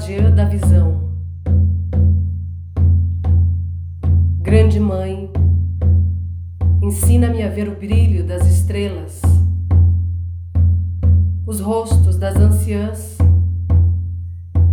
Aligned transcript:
guardiã 0.00 0.30
da 0.30 0.46
visão. 0.46 1.10
Grande 4.40 4.80
Mãe, 4.80 5.30
ensina-me 6.80 7.42
a 7.42 7.50
ver 7.50 7.68
o 7.68 7.76
brilho 7.76 8.26
das 8.26 8.46
estrelas, 8.46 9.20
os 11.46 11.60
rostos 11.60 12.16
das 12.16 12.34
anciãs 12.36 13.18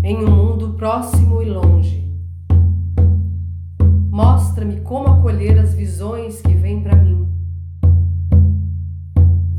em 0.02 0.24
um 0.24 0.32
mundo 0.32 0.76
próximo 0.76 1.42
e 1.42 1.50
longe. 1.50 2.10
Mostra-me 4.10 4.80
como 4.80 5.10
acolher 5.10 5.60
as 5.60 5.74
visões 5.74 6.40
que 6.40 6.54
vêm 6.54 6.82
para 6.82 6.96
mim, 6.96 7.28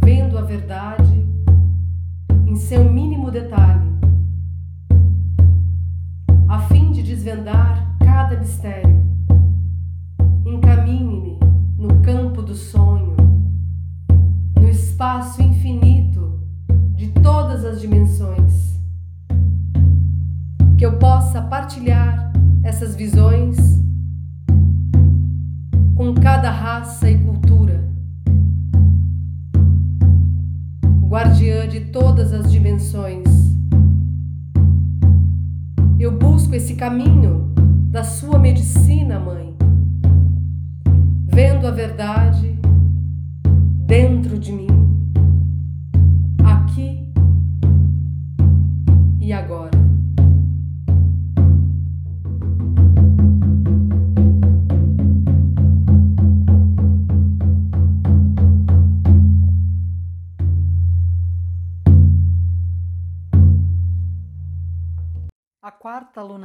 vendo 0.02 0.38
a 0.38 0.42
verdade 0.42 1.26
em 2.46 2.56
seu 2.56 2.90
mínimo 2.90 3.30
detalhe, 3.30 3.87
a 6.48 6.60
fim 6.60 6.92
de 6.92 7.02
desvendar 7.02 7.94
cada 7.98 8.38
mistério. 8.38 9.04
Encaminhe-me 10.46 11.38
no 11.76 12.00
campo 12.00 12.40
do 12.40 12.54
sonho, 12.54 13.14
no 14.56 14.66
espaço 14.66 15.42
infinito 15.42 16.40
de 16.94 17.08
todas 17.08 17.66
as 17.66 17.82
dimensões. 17.82 18.80
Que 20.78 20.86
eu 20.86 20.98
possa 20.98 21.42
partilhar 21.42 22.32
essas 22.62 22.94
visões 22.94 23.58
com 25.94 26.14
cada 26.14 26.50
raça 26.50 27.10
e 27.10 27.18
cultura, 27.18 27.90
guardiã 31.02 31.68
de 31.68 31.80
todas 31.80 32.32
as 32.32 32.50
dimensões. 32.50 33.47
Eu 35.98 36.12
busco 36.12 36.54
esse 36.54 36.76
caminho 36.76 37.52
da 37.90 38.04
sua 38.04 38.38
medicina, 38.38 39.18
mãe, 39.18 39.52
vendo 41.26 41.66
a 41.66 41.72
verdade 41.72 42.56
dentro 43.84 44.38
de 44.38 44.52
mim, 44.52 44.68
aqui 46.44 47.12
e 49.20 49.32
agora. 49.32 49.77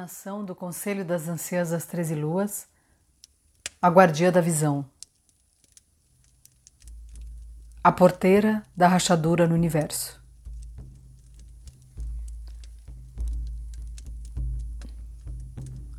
Alunação 0.03 0.43
do 0.43 0.53
Conselho 0.53 1.05
das 1.05 1.29
Anciãs 1.29 1.69
das 1.69 1.85
Treze 1.85 2.13
Luas, 2.13 2.67
a 3.81 3.87
guardia 3.87 4.33
da 4.33 4.41
visão, 4.41 4.85
a 7.81 7.89
porteira 7.89 8.61
da 8.75 8.85
rachadura 8.85 9.47
no 9.47 9.55
universo. 9.55 10.21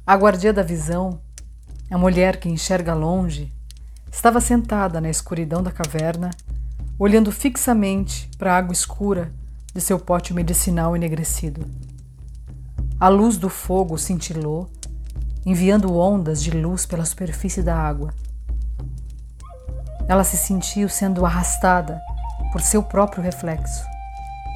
A 0.07 0.15
guardia 0.15 0.53
da 0.53 0.63
visão, 0.63 1.19
a 1.91 1.97
mulher 1.97 2.39
que 2.39 2.49
enxerga 2.51 2.93
longe, 2.93 3.51
estava 4.13 4.39
sentada 4.39 5.01
na 5.01 5.09
escuridão 5.09 5.63
da 5.63 5.73
caverna, 5.73 6.29
olhando 6.99 7.33
fixamente 7.33 8.29
para 8.37 8.53
a 8.53 8.59
água 8.59 8.75
escura 8.75 9.33
de 9.73 9.81
seu 9.81 9.99
pote 9.99 10.35
medicinal 10.35 10.95
enegrecido. 10.95 11.67
A 13.01 13.09
luz 13.09 13.37
do 13.37 13.49
fogo 13.49 13.99
cintilou, 13.99 14.71
enviando 15.45 15.97
ondas 15.97 16.41
de 16.41 16.53
luz 16.53 16.87
pela 16.87 17.05
superfície 17.05 17.61
da 17.61 17.77
água. 17.77 18.15
Ela 20.09 20.23
se 20.23 20.37
sentiu 20.37 20.89
sendo 20.89 21.27
arrastada 21.27 22.01
por 22.53 22.61
seu 22.61 22.85
próprio 22.85 23.21
reflexo, 23.23 23.83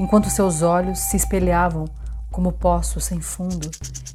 enquanto 0.01 0.31
seus 0.31 0.63
olhos 0.63 1.01
se 1.01 1.17
espelhavam 1.17 1.87
como 2.31 2.53
poços 2.53 3.07
sem 3.07 3.21
fundo 3.21 3.69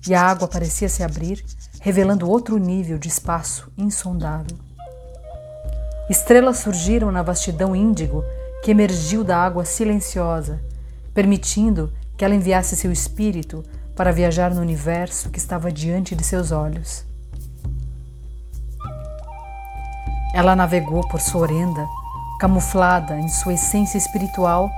e 0.08 0.14
a 0.14 0.22
água 0.22 0.48
parecia 0.48 0.88
se 0.88 1.04
abrir, 1.04 1.44
revelando 1.82 2.30
outro 2.30 2.58
nível 2.58 2.98
de 2.98 3.10
espaço 3.10 3.70
insondável. 3.78 4.58
Estrelas 6.10 6.60
surgiram 6.60 7.12
na 7.12 7.22
vastidão 7.22 7.76
índigo 7.76 8.24
que 8.64 8.72
emergiu 8.72 9.22
da 9.22 9.38
água 9.38 9.66
silenciosa, 9.66 10.62
permitindo 11.14 11.92
que 12.16 12.24
ela 12.24 12.36
enviasse 12.36 12.78
seu 12.78 12.92
espírito 12.92 13.64
para 13.96 14.12
viajar 14.12 14.54
no 14.54 14.62
universo 14.62 15.30
que 15.30 15.38
estava 15.38 15.72
diante 15.72 16.16
de 16.16 16.24
seus 16.24 16.52
olhos. 16.52 17.06
Ela 20.34 20.56
navegou 20.56 21.08
por 21.08 21.22
Sorenda, 21.22 21.88
camuflada 22.40 23.20
em 23.20 23.30
sua 23.30 23.54
essência 23.54 23.98
espiritual, 23.98 24.72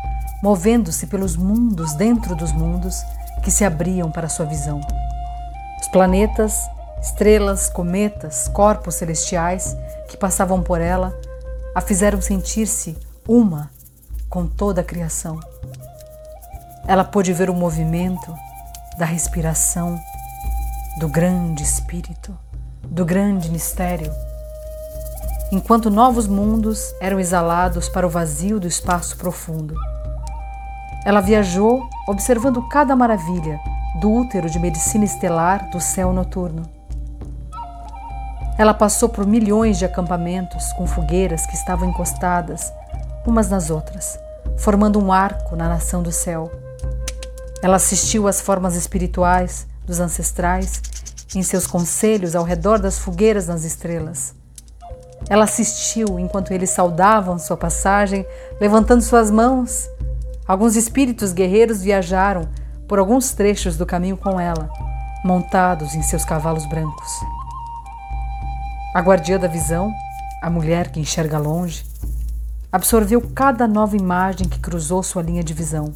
movendo-se 0.43 1.07
pelos 1.07 1.37
mundos 1.37 1.93
dentro 1.93 2.35
dos 2.35 2.51
mundos 2.51 3.01
que 3.41 3.49
se 3.49 3.63
abriam 3.63 4.11
para 4.11 4.27
sua 4.27 4.45
visão. 4.45 4.81
Os 5.79 5.87
planetas, 5.87 6.69
estrelas, 7.01 7.69
cometas, 7.69 8.49
corpos 8.49 8.95
celestiais 8.95 9.77
que 10.09 10.17
passavam 10.17 10.61
por 10.61 10.81
ela 10.81 11.17
a 11.73 11.79
fizeram 11.79 12.21
sentir-se 12.21 12.97
uma 13.27 13.71
com 14.29 14.45
toda 14.45 14.81
a 14.81 14.83
criação. 14.83 15.39
Ela 16.85 17.03
pôde 17.03 17.31
ver 17.31 17.49
o 17.49 17.53
movimento 17.53 18.35
da 18.97 19.05
respiração 19.05 19.99
do 20.97 21.09
grande 21.09 21.63
Espírito, 21.63 22.37
do 22.83 23.03
grande 23.03 23.49
mistério, 23.49 24.11
enquanto 25.51 25.89
novos 25.89 26.27
mundos 26.27 26.93
eram 27.01 27.19
exalados 27.19 27.89
para 27.89 28.07
o 28.07 28.09
vazio 28.09 28.59
do 28.59 28.67
espaço 28.67 29.17
profundo. 29.17 29.75
Ela 31.05 31.19
viajou 31.19 31.89
observando 32.07 32.61
cada 32.69 32.95
maravilha 32.95 33.59
do 33.99 34.11
útero 34.11 34.49
de 34.49 34.59
medicina 34.59 35.03
estelar 35.03 35.69
do 35.69 35.81
céu 35.81 36.13
noturno. 36.13 36.63
Ela 38.57 38.73
passou 38.73 39.09
por 39.09 39.27
milhões 39.27 39.77
de 39.77 39.85
acampamentos 39.85 40.71
com 40.73 40.87
fogueiras 40.87 41.45
que 41.45 41.55
estavam 41.55 41.89
encostadas 41.89 42.71
umas 43.25 43.49
nas 43.49 43.69
outras, 43.69 44.17
formando 44.57 45.03
um 45.03 45.11
arco 45.11 45.55
na 45.55 45.67
nação 45.67 46.01
do 46.01 46.11
céu. 46.11 46.64
Ela 47.65 47.77
assistiu 47.77 48.27
às 48.27 48.39
formas 48.41 48.75
espirituais 48.75 49.65
dos 49.87 49.99
ancestrais 49.99 50.83
em 51.33 51.41
seus 51.41 51.65
conselhos 51.65 52.35
ao 52.35 52.43
redor 52.43 52.77
das 52.77 52.99
fogueiras 52.99 53.47
nas 53.47 53.63
estrelas. 53.63 54.35
Ela 55.27 55.45
assistiu 55.45 56.19
enquanto 56.19 56.51
eles 56.51 56.69
saudavam 56.69 57.39
sua 57.39 57.57
passagem, 57.57 58.23
levantando 58.61 59.01
suas 59.01 59.31
mãos. 59.31 59.89
Alguns 60.47 60.75
espíritos 60.75 61.33
guerreiros 61.33 61.81
viajaram 61.81 62.47
por 62.87 62.99
alguns 62.99 63.31
trechos 63.31 63.75
do 63.75 63.83
caminho 63.83 64.15
com 64.15 64.39
ela, 64.39 64.69
montados 65.23 65.95
em 65.95 66.03
seus 66.03 66.23
cavalos 66.23 66.67
brancos. 66.67 67.11
A 68.93 69.01
guardia 69.01 69.39
da 69.39 69.47
visão, 69.47 69.91
a 70.39 70.51
mulher 70.51 70.91
que 70.91 70.99
enxerga 70.99 71.39
longe, 71.39 71.83
absorveu 72.71 73.19
cada 73.33 73.67
nova 73.67 73.97
imagem 73.97 74.47
que 74.47 74.59
cruzou 74.59 75.01
sua 75.01 75.23
linha 75.23 75.43
de 75.43 75.55
visão. 75.55 75.95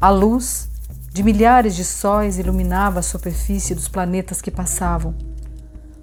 A 0.00 0.08
luz 0.08 0.70
de 1.12 1.22
milhares 1.22 1.74
de 1.74 1.84
sóis 1.84 2.38
iluminava 2.38 3.00
a 3.00 3.02
superfície 3.02 3.74
dos 3.74 3.88
planetas 3.88 4.40
que 4.40 4.50
passavam. 4.50 5.14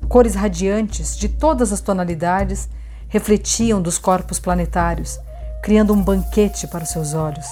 Cores 0.10 0.36
radiantes 0.36 1.16
de 1.16 1.30
todas 1.30 1.72
as 1.72 1.82
tonalidades 1.82 2.68
refletiam 3.08 3.82
dos 3.82 3.98
corpos 3.98 4.40
planetários, 4.40 5.20
criando 5.64 5.94
um 5.94 6.02
banquete 6.02 6.68
para 6.68 6.86
seus 6.86 7.14
olhos. 7.14 7.46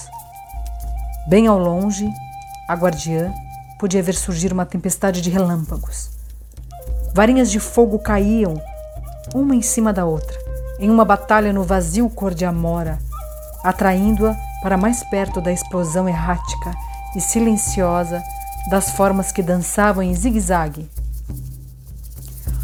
Bem 1.28 1.46
ao 1.46 1.58
longe, 1.58 2.08
a 2.68 2.74
guardiã 2.74 3.32
podia 3.78 4.02
ver 4.02 4.14
surgir 4.14 4.52
uma 4.52 4.66
tempestade 4.66 5.20
de 5.20 5.30
relâmpagos. 5.30 6.10
Varinhas 7.14 7.50
de 7.50 7.60
fogo 7.60 7.98
caíam, 7.98 8.60
uma 9.34 9.54
em 9.54 9.62
cima 9.62 9.92
da 9.92 10.04
outra, 10.04 10.38
em 10.78 10.90
uma 10.90 11.04
batalha 11.04 11.52
no 11.52 11.62
vazio 11.64 12.08
cor 12.10 12.34
de 12.34 12.44
amora, 12.44 12.98
atraindo-a 13.62 14.36
para 14.62 14.76
mais 14.76 15.02
perto 15.04 15.40
da 15.40 15.52
explosão 15.52 16.08
errática 16.08 16.74
e 17.14 17.20
silenciosa 17.20 18.22
das 18.68 18.90
formas 18.90 19.30
que 19.30 19.42
dançavam 19.42 20.02
em 20.02 20.14
zigue-zague. 20.14 20.90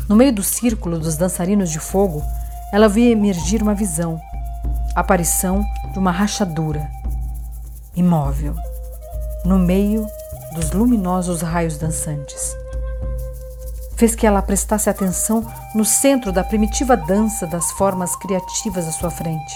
No 0.08 0.16
meio 0.16 0.32
do 0.32 0.42
círculo 0.42 0.98
dos 0.98 1.16
dançarinos 1.16 1.70
de 1.70 1.78
fogo, 1.78 2.22
ela 2.72 2.88
via 2.88 3.10
emergir 3.10 3.62
uma 3.62 3.74
visão, 3.74 4.20
a 4.94 5.00
aparição 5.00 5.64
de 5.92 5.98
uma 5.98 6.10
rachadura, 6.10 6.90
imóvel, 7.94 8.56
no 9.44 9.58
meio 9.58 10.06
dos 10.54 10.72
luminosos 10.72 11.42
raios 11.42 11.76
dançantes. 11.78 12.56
Fez 13.96 14.14
que 14.14 14.26
ela 14.26 14.40
prestasse 14.40 14.88
atenção 14.88 15.46
no 15.74 15.84
centro 15.84 16.32
da 16.32 16.42
primitiva 16.42 16.96
dança 16.96 17.46
das 17.46 17.70
formas 17.72 18.16
criativas 18.16 18.88
à 18.88 18.92
sua 18.92 19.10
frente. 19.10 19.54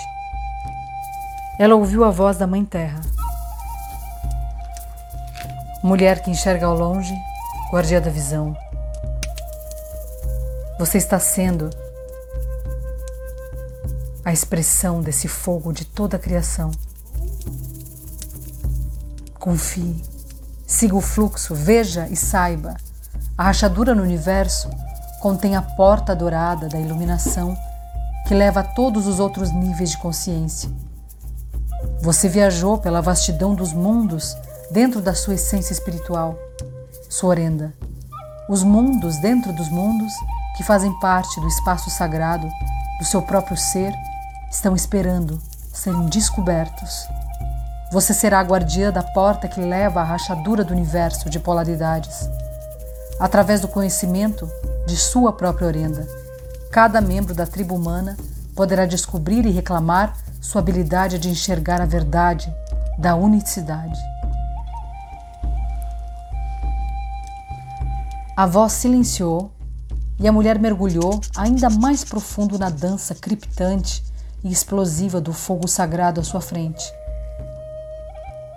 Ela 1.58 1.74
ouviu 1.74 2.04
a 2.04 2.10
voz 2.10 2.36
da 2.36 2.46
Mãe 2.46 2.64
Terra 2.64 3.00
Mulher 5.84 6.22
que 6.22 6.30
enxerga 6.30 6.64
ao 6.64 6.74
longe, 6.74 7.14
guardia 7.70 8.00
da 8.00 8.08
visão. 8.08 8.56
Você 10.78 10.96
está 10.96 11.20
sendo 11.20 11.68
a 14.24 14.32
expressão 14.32 15.02
desse 15.02 15.28
fogo 15.28 15.74
de 15.74 15.84
toda 15.84 16.16
a 16.16 16.18
criação. 16.18 16.70
Confie, 19.38 20.02
siga 20.66 20.96
o 20.96 21.02
fluxo, 21.02 21.54
veja 21.54 22.08
e 22.08 22.16
saiba. 22.16 22.78
A 23.36 23.44
rachadura 23.44 23.94
no 23.94 24.02
universo 24.02 24.70
contém 25.20 25.54
a 25.54 25.60
porta 25.60 26.16
dourada 26.16 26.66
da 26.66 26.80
iluminação 26.80 27.54
que 28.26 28.32
leva 28.32 28.60
a 28.60 28.64
todos 28.64 29.06
os 29.06 29.20
outros 29.20 29.52
níveis 29.52 29.90
de 29.90 29.98
consciência. 29.98 30.70
Você 32.00 32.26
viajou 32.26 32.78
pela 32.78 33.02
vastidão 33.02 33.54
dos 33.54 33.74
mundos 33.74 34.34
dentro 34.70 35.00
da 35.00 35.14
sua 35.14 35.34
essência 35.34 35.72
espiritual, 35.72 36.38
Sorenda. 37.08 37.72
Os 38.48 38.62
mundos 38.62 39.16
dentro 39.18 39.52
dos 39.52 39.68
mundos, 39.68 40.12
que 40.56 40.62
fazem 40.62 40.92
parte 41.00 41.40
do 41.40 41.48
espaço 41.48 41.90
sagrado 41.90 42.48
do 42.98 43.04
seu 43.04 43.22
próprio 43.22 43.56
ser, 43.56 43.92
estão 44.50 44.74
esperando 44.74 45.40
serem 45.72 46.06
descobertos. 46.06 47.06
Você 47.92 48.12
será 48.12 48.40
a 48.40 48.44
guardiã 48.44 48.90
da 48.90 49.02
porta 49.02 49.48
que 49.48 49.60
leva 49.60 50.00
à 50.00 50.04
rachadura 50.04 50.64
do 50.64 50.72
universo 50.72 51.30
de 51.30 51.38
polaridades. 51.38 52.28
Através 53.20 53.60
do 53.60 53.68
conhecimento 53.68 54.50
de 54.86 54.96
sua 54.96 55.32
própria 55.32 55.68
Orenda, 55.68 56.06
cada 56.72 57.00
membro 57.00 57.34
da 57.34 57.46
tribo 57.46 57.74
humana 57.74 58.16
poderá 58.56 58.86
descobrir 58.86 59.46
e 59.46 59.50
reclamar 59.50 60.16
sua 60.40 60.60
habilidade 60.60 61.18
de 61.18 61.28
enxergar 61.28 61.80
a 61.80 61.86
verdade 61.86 62.52
da 62.98 63.14
unicidade. 63.14 64.13
A 68.36 68.46
voz 68.46 68.72
silenciou 68.72 69.52
e 70.18 70.26
a 70.26 70.32
mulher 70.32 70.58
mergulhou 70.58 71.20
ainda 71.36 71.70
mais 71.70 72.02
profundo 72.02 72.58
na 72.58 72.68
dança 72.68 73.14
criptante 73.14 74.02
e 74.42 74.50
explosiva 74.50 75.20
do 75.20 75.32
fogo 75.32 75.68
sagrado 75.68 76.20
à 76.20 76.24
sua 76.24 76.40
frente. 76.40 76.84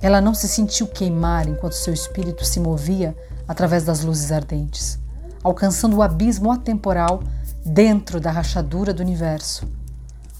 Ela 0.01 0.19
não 0.19 0.33
se 0.33 0.47
sentiu 0.47 0.87
queimar 0.87 1.47
enquanto 1.47 1.73
seu 1.73 1.93
espírito 1.93 2.43
se 2.43 2.59
movia 2.59 3.15
através 3.47 3.83
das 3.83 4.01
luzes 4.01 4.31
ardentes, 4.31 4.97
alcançando 5.43 5.97
o 5.97 6.01
abismo 6.01 6.51
atemporal 6.51 7.21
dentro 7.63 8.19
da 8.19 8.31
rachadura 8.31 8.91
do 8.91 9.03
universo. 9.03 9.67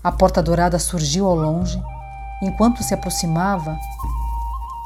A 0.04 0.12
porta 0.12 0.42
dourada 0.42 0.80
surgiu 0.80 1.28
ao 1.28 1.36
longe, 1.36 1.80
enquanto 2.42 2.82
se 2.82 2.96
aproximava, 2.96 3.78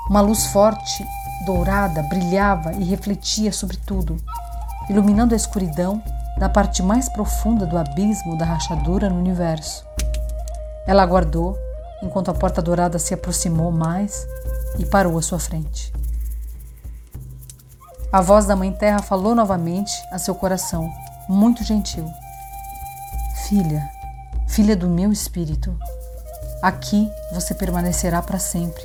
uma 0.09 0.19
luz 0.19 0.47
forte, 0.47 1.05
dourada, 1.45 2.03
brilhava 2.03 2.73
e 2.73 2.83
refletia 2.83 3.53
sobre 3.53 3.77
tudo, 3.77 4.17
iluminando 4.89 5.33
a 5.33 5.37
escuridão 5.37 6.01
da 6.37 6.49
parte 6.49 6.81
mais 6.81 7.07
profunda 7.09 7.65
do 7.65 7.77
abismo 7.77 8.37
da 8.37 8.45
rachadura 8.45 9.09
no 9.09 9.17
universo. 9.17 9.85
Ela 10.87 11.03
aguardou 11.03 11.57
enquanto 12.01 12.31
a 12.31 12.33
porta 12.33 12.61
dourada 12.61 12.97
se 12.97 13.13
aproximou 13.13 13.71
mais 13.71 14.25
e 14.79 14.85
parou 14.85 15.17
à 15.17 15.21
sua 15.21 15.39
frente. 15.39 15.93
A 18.11 18.21
voz 18.21 18.45
da 18.45 18.55
Mãe 18.55 18.71
Terra 18.71 19.01
falou 19.01 19.35
novamente 19.35 19.93
a 20.11 20.17
seu 20.17 20.35
coração, 20.35 20.91
muito 21.29 21.63
gentil: 21.63 22.05
Filha, 23.47 23.87
filha 24.47 24.75
do 24.75 24.89
meu 24.89 25.11
espírito, 25.11 25.77
aqui 26.61 27.09
você 27.31 27.53
permanecerá 27.53 28.21
para 28.21 28.39
sempre, 28.39 28.83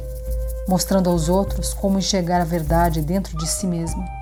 mostrando 0.69 1.11
aos 1.11 1.29
outros 1.29 1.75
como 1.75 1.99
enxergar 1.99 2.41
a 2.41 2.45
verdade 2.45 3.01
dentro 3.01 3.37
de 3.37 3.49
si 3.49 3.67
mesmo 3.67 4.16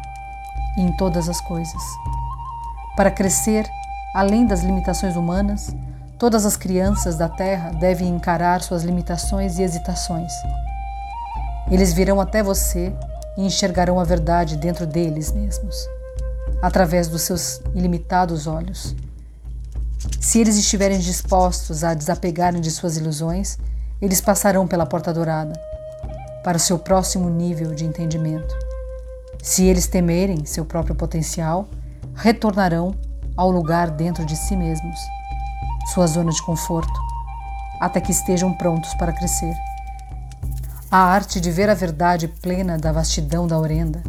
e 0.76 0.82
em 0.82 0.96
todas 0.96 1.28
as 1.28 1.40
coisas. 1.40 1.82
Para 2.96 3.10
crescer 3.10 3.68
além 4.14 4.46
das 4.46 4.62
limitações 4.62 5.16
humanas, 5.16 5.74
todas 6.18 6.46
as 6.46 6.56
crianças 6.56 7.16
da 7.16 7.28
Terra 7.28 7.70
devem 7.70 8.08
encarar 8.08 8.62
suas 8.62 8.84
limitações 8.84 9.58
e 9.58 9.62
hesitações. 9.62 10.32
Eles 11.70 11.92
virão 11.92 12.20
até 12.20 12.42
você 12.42 12.94
e 13.36 13.44
enxergarão 13.44 13.98
a 13.98 14.04
verdade 14.04 14.56
dentro 14.56 14.86
deles 14.86 15.32
mesmos, 15.32 15.88
através 16.62 17.08
dos 17.08 17.22
seus 17.22 17.60
ilimitados 17.74 18.46
olhos. 18.46 18.94
Se 20.20 20.40
eles 20.40 20.56
estiverem 20.56 20.98
dispostos 20.98 21.82
a 21.82 21.94
desapegarem 21.94 22.60
de 22.60 22.70
suas 22.70 22.96
ilusões, 22.96 23.58
eles 24.00 24.20
passarão 24.20 24.66
pela 24.68 24.86
porta 24.86 25.12
dourada 25.12 25.58
para 26.44 26.58
o 26.58 26.60
seu 26.60 26.78
próximo 26.78 27.28
nível 27.30 27.74
de 27.74 27.84
entendimento. 27.84 28.63
Se 29.44 29.62
eles 29.66 29.86
temerem 29.86 30.46
seu 30.46 30.64
próprio 30.64 30.94
potencial, 30.94 31.68
retornarão 32.14 32.94
ao 33.36 33.50
lugar 33.50 33.90
dentro 33.90 34.24
de 34.24 34.34
si 34.34 34.56
mesmos, 34.56 34.98
sua 35.92 36.06
zona 36.06 36.30
de 36.32 36.42
conforto, 36.42 36.98
até 37.78 38.00
que 38.00 38.10
estejam 38.10 38.54
prontos 38.54 38.94
para 38.94 39.12
crescer. 39.12 39.54
A 40.90 40.96
arte 40.96 41.42
de 41.42 41.50
ver 41.50 41.68
a 41.68 41.74
verdade 41.74 42.26
plena 42.26 42.78
da 42.78 42.90
vastidão 42.90 43.46
da 43.46 43.58
Orenda 43.58 44.02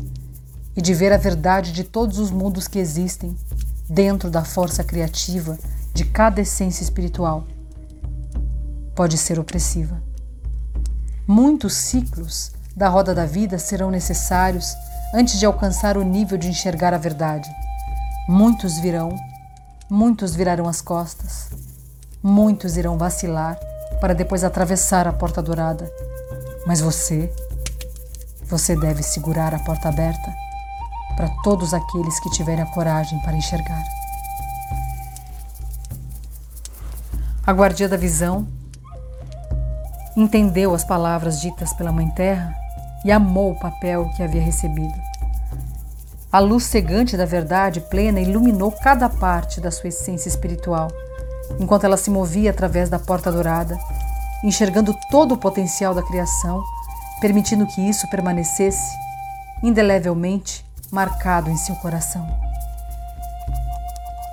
e 0.73 0.81
de 0.81 0.93
ver 0.93 1.11
a 1.11 1.17
verdade 1.17 1.73
de 1.73 1.83
todos 1.83 2.17
os 2.17 2.31
mundos 2.31 2.65
que 2.65 2.79
existem 2.79 3.35
dentro 3.89 4.31
da 4.31 4.45
força 4.45 4.85
criativa 4.85 5.57
de 5.93 6.05
cada 6.05 6.39
essência 6.39 6.81
espiritual 6.81 7.43
pode 8.95 9.17
ser 9.17 9.37
opressiva. 9.37 10.01
Muitos 11.27 11.73
ciclos 11.73 12.53
da 12.73 12.87
roda 12.87 13.13
da 13.13 13.25
vida 13.25 13.59
serão 13.59 13.91
necessários 13.91 14.73
antes 15.13 15.39
de 15.39 15.45
alcançar 15.45 15.97
o 15.97 16.03
nível 16.03 16.37
de 16.37 16.47
enxergar 16.47 16.93
a 16.93 16.97
verdade. 16.97 17.49
Muitos 18.27 18.77
virão, 18.79 19.15
muitos 19.89 20.35
virarão 20.35 20.67
as 20.67 20.81
costas, 20.81 21.49
muitos 22.21 22.77
irão 22.77 22.97
vacilar 22.97 23.57
para 24.01 24.13
depois 24.13 24.43
atravessar 24.43 25.07
a 25.07 25.13
porta 25.13 25.41
dourada. 25.41 25.91
Mas 26.65 26.81
você, 26.81 27.31
você 28.43 28.75
deve 28.75 29.03
segurar 29.03 29.53
a 29.53 29.59
porta 29.59 29.89
aberta 29.89 30.33
para 31.15 31.29
todos 31.43 31.73
aqueles 31.73 32.19
que 32.19 32.29
tiverem 32.31 32.63
a 32.63 32.67
coragem 32.67 33.19
para 33.19 33.37
enxergar. 33.37 33.83
A 37.45 37.51
guardia 37.51 37.87
da 37.87 37.95
visão 37.95 38.47
entendeu 40.17 40.73
as 40.73 40.83
palavras 40.83 41.39
ditas 41.39 41.73
pela 41.73 41.91
Mãe 41.91 42.09
Terra 42.09 42.55
e 43.05 43.11
amou 43.11 43.51
o 43.51 43.59
papel 43.59 44.09
que 44.15 44.23
havia 44.23 44.41
recebido. 44.41 45.04
A 46.35 46.39
luz 46.39 46.65
cegante 46.65 47.15
da 47.15 47.25
verdade 47.25 47.79
plena 47.79 48.19
iluminou 48.19 48.69
cada 48.69 49.07
parte 49.07 49.61
da 49.61 49.71
sua 49.71 49.87
essência 49.87 50.27
espiritual, 50.27 50.89
enquanto 51.57 51.85
ela 51.85 51.95
se 51.95 52.09
movia 52.09 52.51
através 52.51 52.89
da 52.89 52.99
porta 52.99 53.31
dourada, 53.31 53.79
enxergando 54.43 54.93
todo 55.09 55.33
o 55.33 55.37
potencial 55.37 55.95
da 55.95 56.03
criação, 56.03 56.61
permitindo 57.21 57.65
que 57.65 57.79
isso 57.79 58.09
permanecesse 58.09 58.97
indelevelmente 59.63 60.65
marcado 60.91 61.49
em 61.49 61.55
seu 61.55 61.73
coração. 61.75 62.27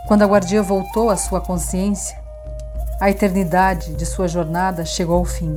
Quando 0.08 0.22
a 0.22 0.26
guardia 0.26 0.60
voltou 0.60 1.08
à 1.08 1.16
sua 1.16 1.40
consciência, 1.40 2.18
a 3.00 3.10
eternidade 3.10 3.94
de 3.94 4.04
sua 4.04 4.26
jornada 4.26 4.84
chegou 4.84 5.18
ao 5.18 5.24
fim. 5.24 5.56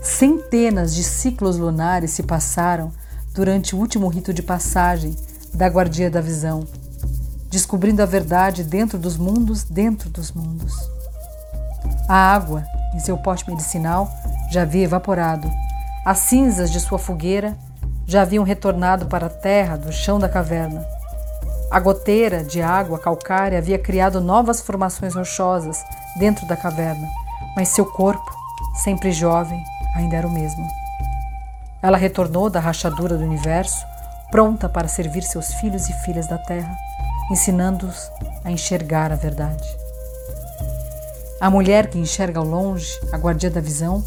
Centenas 0.00 0.94
de 0.94 1.02
ciclos 1.02 1.58
lunares 1.58 2.12
se 2.12 2.22
passaram 2.22 2.92
durante 3.34 3.74
o 3.74 3.78
último 3.80 4.06
rito 4.06 4.32
de 4.32 4.44
passagem 4.44 5.12
da 5.54 5.66
guardia 5.66 6.10
da 6.10 6.20
visão, 6.20 6.66
descobrindo 7.48 8.02
a 8.02 8.06
verdade 8.06 8.62
dentro 8.62 8.98
dos 8.98 9.16
mundos, 9.16 9.64
dentro 9.64 10.08
dos 10.08 10.32
mundos. 10.32 10.72
A 12.08 12.14
água, 12.14 12.64
em 12.94 12.98
seu 12.98 13.16
pote 13.18 13.48
medicinal, 13.48 14.10
já 14.50 14.62
havia 14.62 14.84
evaporado. 14.84 15.50
As 16.04 16.18
cinzas 16.18 16.70
de 16.70 16.80
sua 16.80 16.98
fogueira 16.98 17.56
já 18.06 18.22
haviam 18.22 18.42
retornado 18.42 19.06
para 19.06 19.26
a 19.26 19.30
terra 19.30 19.76
do 19.76 19.92
chão 19.92 20.18
da 20.18 20.28
caverna. 20.28 20.84
A 21.70 21.78
goteira 21.78 22.42
de 22.42 22.60
água 22.60 22.98
calcária 22.98 23.58
havia 23.58 23.78
criado 23.78 24.20
novas 24.20 24.60
formações 24.60 25.14
rochosas 25.14 25.84
dentro 26.18 26.46
da 26.48 26.56
caverna, 26.56 27.06
mas 27.54 27.68
seu 27.68 27.86
corpo, 27.86 28.34
sempre 28.82 29.12
jovem, 29.12 29.62
ainda 29.94 30.16
era 30.16 30.26
o 30.26 30.32
mesmo. 30.32 30.66
Ela 31.80 31.96
retornou 31.96 32.50
da 32.50 32.58
rachadura 32.58 33.16
do 33.16 33.24
universo 33.24 33.86
pronta 34.30 34.68
para 34.68 34.88
servir 34.88 35.22
seus 35.22 35.52
filhos 35.54 35.88
e 35.88 35.92
filhas 36.04 36.26
da 36.26 36.38
terra, 36.38 36.76
ensinando-os 37.30 38.10
a 38.44 38.50
enxergar 38.50 39.12
a 39.12 39.16
verdade. 39.16 39.66
A 41.40 41.50
mulher 41.50 41.88
que 41.88 41.98
enxerga 41.98 42.38
ao 42.38 42.44
longe, 42.44 42.88
a 43.12 43.16
guardia 43.16 43.50
da 43.50 43.60
visão, 43.60 44.04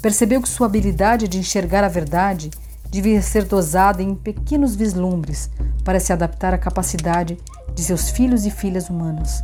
percebeu 0.00 0.40
que 0.40 0.48
sua 0.48 0.66
habilidade 0.66 1.28
de 1.28 1.38
enxergar 1.38 1.84
a 1.84 1.88
verdade 1.88 2.50
devia 2.90 3.20
ser 3.20 3.44
dosada 3.44 4.02
em 4.02 4.14
pequenos 4.14 4.74
vislumbres 4.74 5.50
para 5.84 6.00
se 6.00 6.12
adaptar 6.12 6.54
à 6.54 6.58
capacidade 6.58 7.36
de 7.74 7.82
seus 7.82 8.10
filhos 8.10 8.46
e 8.46 8.50
filhas 8.50 8.88
humanos. 8.88 9.42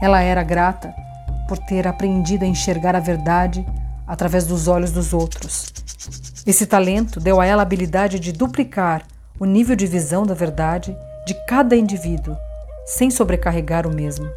Ela 0.00 0.22
era 0.22 0.42
grata 0.42 0.94
por 1.48 1.58
ter 1.58 1.86
aprendido 1.86 2.44
a 2.44 2.48
enxergar 2.48 2.94
a 2.94 3.00
verdade 3.00 3.66
através 4.06 4.46
dos 4.46 4.68
olhos 4.68 4.90
dos 4.90 5.12
outros 5.12 5.72
Esse 6.46 6.66
talento 6.66 7.20
deu 7.20 7.40
a 7.40 7.46
ela 7.46 7.62
a 7.62 7.64
habilidade 7.64 8.18
de 8.18 8.32
duplicar 8.32 9.02
o 9.38 9.44
nível 9.44 9.76
de 9.76 9.86
visão 9.86 10.24
da 10.24 10.34
verdade 10.34 10.96
de 11.26 11.34
cada 11.46 11.76
indivíduo, 11.76 12.36
sem 12.86 13.10
sobrecarregar 13.10 13.86
o 13.86 13.94
mesmo. 13.94 14.28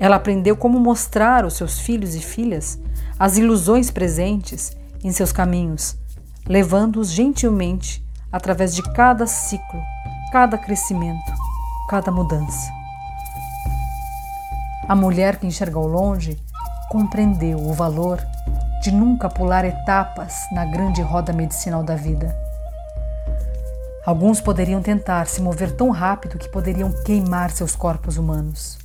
Ela 0.00 0.16
aprendeu 0.16 0.56
como 0.56 0.78
mostrar 0.80 1.44
aos 1.44 1.54
seus 1.54 1.78
filhos 1.78 2.14
e 2.14 2.20
filhas 2.20 2.78
as 3.18 3.36
ilusões 3.36 3.90
presentes 3.90 4.76
em 5.02 5.12
seus 5.12 5.32
caminhos, 5.32 5.96
levando-os 6.46 7.10
gentilmente 7.10 8.02
através 8.32 8.74
de 8.74 8.82
cada 8.94 9.26
ciclo, 9.26 9.82
cada 10.32 10.56
crescimento, 10.56 11.32
cada 11.88 12.10
mudança. 12.10 12.70
A 14.88 14.94
mulher 14.94 15.36
que 15.36 15.46
enxerga 15.46 15.78
ao 15.78 15.86
longe 15.86 16.38
compreendeu 16.88 17.58
o 17.58 17.74
valor 17.74 18.18
de 18.82 18.90
nunca 18.90 19.28
pular 19.28 19.64
etapas 19.64 20.34
na 20.52 20.64
grande 20.64 21.02
roda 21.02 21.32
medicinal 21.32 21.82
da 21.82 21.94
vida. 21.94 22.47
Alguns 24.08 24.40
poderiam 24.40 24.80
tentar 24.80 25.26
se 25.26 25.42
mover 25.42 25.70
tão 25.76 25.90
rápido 25.90 26.38
que 26.38 26.48
poderiam 26.48 26.90
queimar 27.04 27.50
seus 27.50 27.76
corpos 27.76 28.16
humanos. 28.16 28.78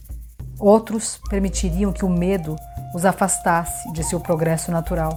Outros 0.59 1.17
permitiriam 1.29 1.93
que 1.93 2.03
o 2.03 2.09
medo 2.09 2.57
os 2.93 3.05
afastasse 3.05 3.89
de 3.93 4.03
seu 4.03 4.19
progresso 4.19 4.69
natural. 4.69 5.15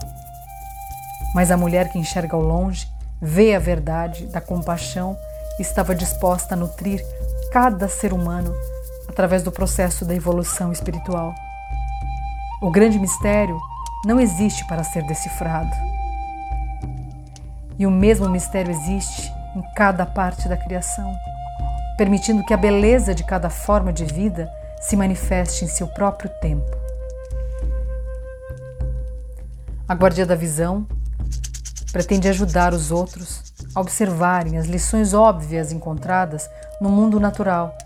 Mas 1.34 1.50
a 1.50 1.56
mulher 1.56 1.88
que 1.88 1.98
enxerga 1.98 2.36
ao 2.36 2.40
longe, 2.40 2.86
vê 3.20 3.52
a 3.56 3.58
verdade 3.58 4.26
da 4.26 4.40
compaixão 4.40 5.16
estava 5.58 5.92
disposta 5.92 6.54
a 6.54 6.56
nutrir 6.56 7.04
cada 7.50 7.88
ser 7.88 8.12
humano 8.12 8.54
através 9.08 9.42
do 9.42 9.50
processo 9.50 10.04
da 10.04 10.14
evolução 10.14 10.70
espiritual. 10.70 11.34
O 12.62 12.70
grande 12.70 12.96
mistério 12.96 13.60
não 14.04 14.20
existe 14.20 14.64
para 14.68 14.84
ser 14.84 15.02
decifrado. 15.02 15.75
E 17.76 17.84
o 17.84 17.90
mesmo 17.90 18.28
mistério 18.28 18.70
existe 18.70 19.34
em 19.56 19.62
cada 19.75 20.04
parte 20.04 20.48
da 20.48 20.56
criação, 20.56 21.10
permitindo 21.96 22.44
que 22.44 22.52
a 22.52 22.58
beleza 22.58 23.14
de 23.14 23.25
cada 23.25 23.48
forma 23.48 23.90
de 23.90 24.04
vida 24.04 24.52
se 24.82 24.94
manifeste 24.94 25.64
em 25.64 25.68
seu 25.68 25.88
próprio 25.88 26.30
tempo. 26.40 26.70
A 29.88 29.94
guardia 29.94 30.26
da 30.26 30.34
visão 30.34 30.86
pretende 31.90 32.28
ajudar 32.28 32.75
os 32.75 32.90
outros 32.90 33.54
a 33.75 33.80
observarem 33.80 34.58
as 34.58 34.66
lições 34.66 35.14
óbvias 35.14 35.72
encontradas 35.72 36.50
no 36.80 36.90
mundo 36.90 37.18
natural 37.18 37.76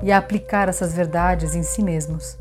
e 0.00 0.12
a 0.12 0.18
aplicar 0.18 0.68
essas 0.68 0.92
verdades 0.92 1.56
em 1.56 1.64
si 1.64 1.82
mesmos. 1.82 2.36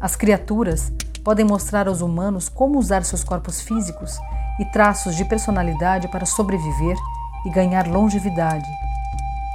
As 0.00 0.14
criaturas 0.14 0.92
podem 1.24 1.44
mostrar 1.44 1.88
aos 1.88 2.00
humanos 2.00 2.48
como 2.48 2.78
usar 2.78 3.04
seus 3.04 3.24
corpos 3.24 3.60
físicos 3.60 4.18
e 4.60 4.64
traços 4.66 5.16
de 5.16 5.24
personalidade 5.24 6.06
para 6.08 6.24
sobreviver 6.24 6.96
e 7.44 7.50
ganhar 7.50 7.86
longevidade. 7.86 8.68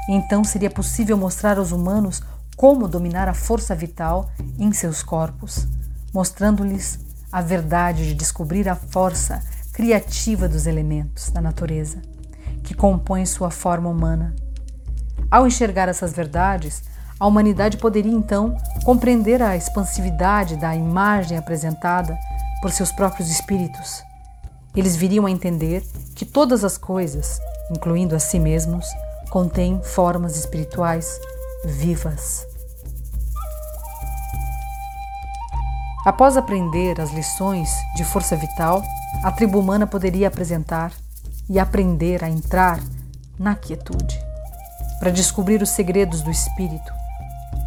então 0.08 0.44
seria 0.44 0.70
possível 0.70 1.18
mostrar 1.18 1.58
aos 1.58 1.72
humanos 1.72 2.22
como 2.56 2.88
dominar 2.88 3.28
a 3.28 3.34
força 3.34 3.76
vital 3.76 4.30
em 4.58 4.72
seus 4.72 5.04
corpos, 5.04 5.68
mostrando-lhes 6.14 7.00
a 7.32 7.42
verdade 7.42 8.08
de 8.08 8.14
descobrir 8.14 8.70
a 8.70 8.76
força 8.76 9.42
criativa 9.74 10.48
dos 10.48 10.66
elementos 10.68 11.30
da 11.32 11.42
natureza 11.42 12.02
que 12.64 12.74
compõem 12.74 13.26
sua 13.26 13.52
forma 13.52 13.90
humana. 13.90 14.36
Ao 15.30 15.46
enxergar 15.46 15.88
essas 15.88 16.14
verdades, 16.14 16.84
a 17.20 17.28
humanidade 17.28 17.78
poderia 17.78 18.12
então 18.12 18.58
compreender 18.84 19.42
a 19.42 19.56
expansividade 19.56 20.58
da 20.58 20.76
imagem 20.76 21.38
apresentada 21.38 22.18
por 22.62 22.72
seus 22.72 22.92
próprios 22.92 23.30
espíritos. 23.30 24.04
Eles 24.76 24.96
viriam 24.96 25.26
a 25.26 25.32
entender 25.32 25.86
que 26.16 26.26
todas 26.26 26.64
as 26.64 26.78
coisas, 26.78 27.40
incluindo 27.72 28.16
a 28.16 28.20
si 28.20 28.40
mesmos, 28.40 28.86
contêm 29.30 29.82
formas 29.84 30.36
espirituais 30.36 31.20
vivas. 31.66 32.46
Após 36.06 36.38
aprender 36.38 37.02
as 37.02 37.12
lições 37.12 37.70
de 37.96 38.04
força 38.04 38.36
vital, 38.36 38.84
a 39.24 39.32
tribo 39.32 39.60
humana 39.60 39.88
poderia 39.88 40.28
apresentar 40.28 40.92
e 41.50 41.60
aprender 41.60 42.24
a 42.24 42.30
entrar 42.30 42.80
na 43.40 43.56
quietude, 43.56 44.20
para 45.00 45.12
descobrir 45.12 45.62
os 45.62 45.70
segredos 45.70 46.22
do 46.22 46.30
espírito 46.30 46.94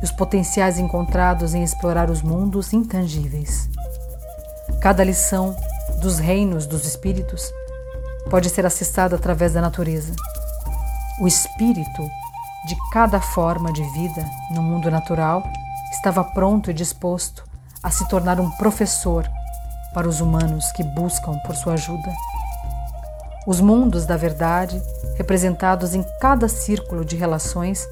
e 0.00 0.04
os 0.04 0.12
potenciais 0.12 0.78
encontrados 0.78 1.52
em 1.52 1.62
explorar 1.62 2.10
os 2.10 2.22
mundos 2.22 2.72
intangíveis. 2.72 3.68
Cada 4.80 5.02
lição 5.02 5.56
dos 6.00 6.18
reinos 6.18 6.64
dos 6.66 6.86
espíritos 6.86 7.52
pode 8.28 8.50
ser 8.50 8.66
acessada 8.66 9.16
através 9.16 9.52
da 9.52 9.60
natureza. 9.60 10.14
O 11.20 11.26
espírito 11.26 12.08
de 12.66 12.76
cada 12.92 13.20
forma 13.20 13.72
de 13.72 13.82
vida 13.92 14.24
no 14.50 14.62
mundo 14.62 14.90
natural 14.90 15.42
estava 15.90 16.22
pronto 16.22 16.70
e 16.70 16.74
disposto 16.74 17.44
a 17.82 17.90
se 17.90 18.06
tornar 18.08 18.38
um 18.38 18.50
professor 18.52 19.28
para 19.94 20.08
os 20.08 20.20
humanos 20.20 20.70
que 20.72 20.82
buscam 20.82 21.38
por 21.44 21.56
sua 21.56 21.74
ajuda. 21.74 22.14
Os 23.46 23.60
mundos 23.60 24.04
da 24.04 24.16
verdade, 24.16 24.80
representados 25.16 25.94
em 25.94 26.04
cada 26.20 26.48
círculo 26.48 27.04
de 27.04 27.16
relações, 27.16 27.88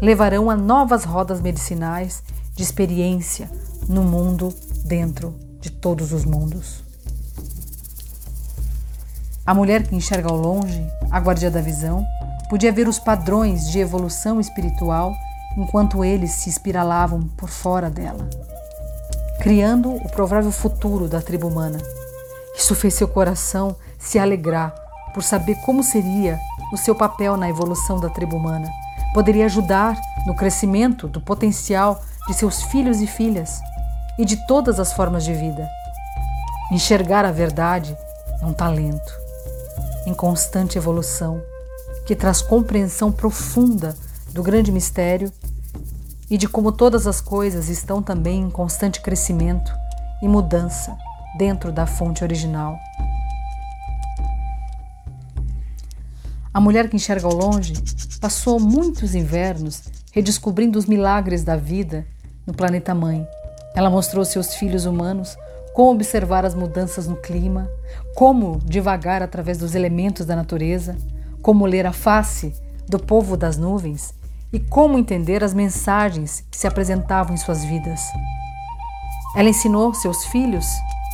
levarão 0.00 0.50
a 0.50 0.56
novas 0.56 1.04
rodas 1.04 1.40
medicinais 1.40 2.22
de 2.54 2.62
experiência 2.62 3.50
no 3.88 4.02
mundo 4.02 4.54
dentro 4.84 5.34
de 5.60 5.70
todos 5.70 6.12
os 6.12 6.24
mundos. 6.24 6.83
A 9.46 9.52
mulher 9.52 9.82
que 9.82 9.94
enxerga 9.94 10.28
ao 10.28 10.36
longe, 10.36 10.86
a 11.10 11.18
guardia 11.20 11.50
da 11.50 11.60
visão, 11.60 12.04
podia 12.48 12.72
ver 12.72 12.88
os 12.88 12.98
padrões 12.98 13.68
de 13.70 13.78
evolução 13.78 14.40
espiritual 14.40 15.12
enquanto 15.56 16.04
eles 16.04 16.30
se 16.32 16.48
espiralavam 16.48 17.22
por 17.36 17.48
fora 17.48 17.90
dela, 17.90 18.28
criando 19.40 19.94
o 19.94 20.08
provável 20.10 20.50
futuro 20.50 21.08
da 21.08 21.20
tribo 21.20 21.48
humana. 21.48 21.78
Isso 22.56 22.74
fez 22.74 22.94
seu 22.94 23.06
coração 23.06 23.76
se 23.98 24.18
alegrar 24.18 24.74
por 25.12 25.22
saber 25.22 25.56
como 25.64 25.82
seria 25.82 26.38
o 26.72 26.76
seu 26.76 26.94
papel 26.94 27.36
na 27.36 27.48
evolução 27.48 28.00
da 28.00 28.08
tribo 28.08 28.36
humana 28.36 28.68
poderia 29.14 29.44
ajudar 29.44 29.96
no 30.26 30.34
crescimento 30.34 31.06
do 31.06 31.20
potencial 31.20 32.02
de 32.26 32.34
seus 32.34 32.64
filhos 32.64 33.00
e 33.00 33.06
filhas 33.06 33.60
e 34.18 34.24
de 34.24 34.44
todas 34.48 34.80
as 34.80 34.92
formas 34.92 35.24
de 35.24 35.32
vida. 35.32 35.70
Enxergar 36.72 37.24
a 37.24 37.30
verdade 37.30 37.96
é 38.42 38.44
um 38.44 38.52
talento 38.52 39.23
em 40.06 40.14
constante 40.14 40.78
evolução 40.78 41.42
que 42.06 42.14
traz 42.14 42.42
compreensão 42.42 43.10
profunda 43.10 43.96
do 44.32 44.42
grande 44.42 44.70
mistério 44.70 45.32
e 46.30 46.36
de 46.36 46.48
como 46.48 46.72
todas 46.72 47.06
as 47.06 47.20
coisas 47.20 47.68
estão 47.68 48.02
também 48.02 48.42
em 48.42 48.50
constante 48.50 49.00
crescimento 49.00 49.72
e 50.22 50.28
mudança 50.28 50.96
dentro 51.36 51.72
da 51.72 51.86
fonte 51.86 52.22
original. 52.22 52.78
A 56.52 56.60
mulher 56.60 56.88
que 56.88 56.96
enxerga 56.96 57.26
ao 57.26 57.34
longe 57.34 57.74
passou 58.20 58.60
muitos 58.60 59.14
invernos 59.14 59.82
redescobrindo 60.12 60.78
os 60.78 60.86
milagres 60.86 61.42
da 61.42 61.56
vida 61.56 62.06
no 62.46 62.54
planeta 62.54 62.94
Mãe. 62.94 63.26
Ela 63.74 63.90
mostrou 63.90 64.24
seus 64.24 64.54
filhos 64.54 64.84
humanos 64.84 65.36
como 65.74 65.90
observar 65.90 66.46
as 66.46 66.54
mudanças 66.54 67.08
no 67.08 67.16
clima, 67.16 67.68
como 68.14 68.60
divagar 68.64 69.22
através 69.22 69.58
dos 69.58 69.74
elementos 69.74 70.24
da 70.24 70.36
natureza, 70.36 70.96
como 71.42 71.66
ler 71.66 71.84
a 71.84 71.92
face 71.92 72.54
do 72.88 72.96
povo 72.96 73.36
das 73.36 73.56
nuvens 73.56 74.14
e 74.52 74.60
como 74.60 74.96
entender 74.96 75.42
as 75.42 75.52
mensagens 75.52 76.44
que 76.48 76.56
se 76.56 76.68
apresentavam 76.68 77.34
em 77.34 77.36
suas 77.36 77.64
vidas. 77.64 78.00
Ela 79.34 79.48
ensinou 79.48 79.92
seus 79.92 80.24
filhos 80.26 80.64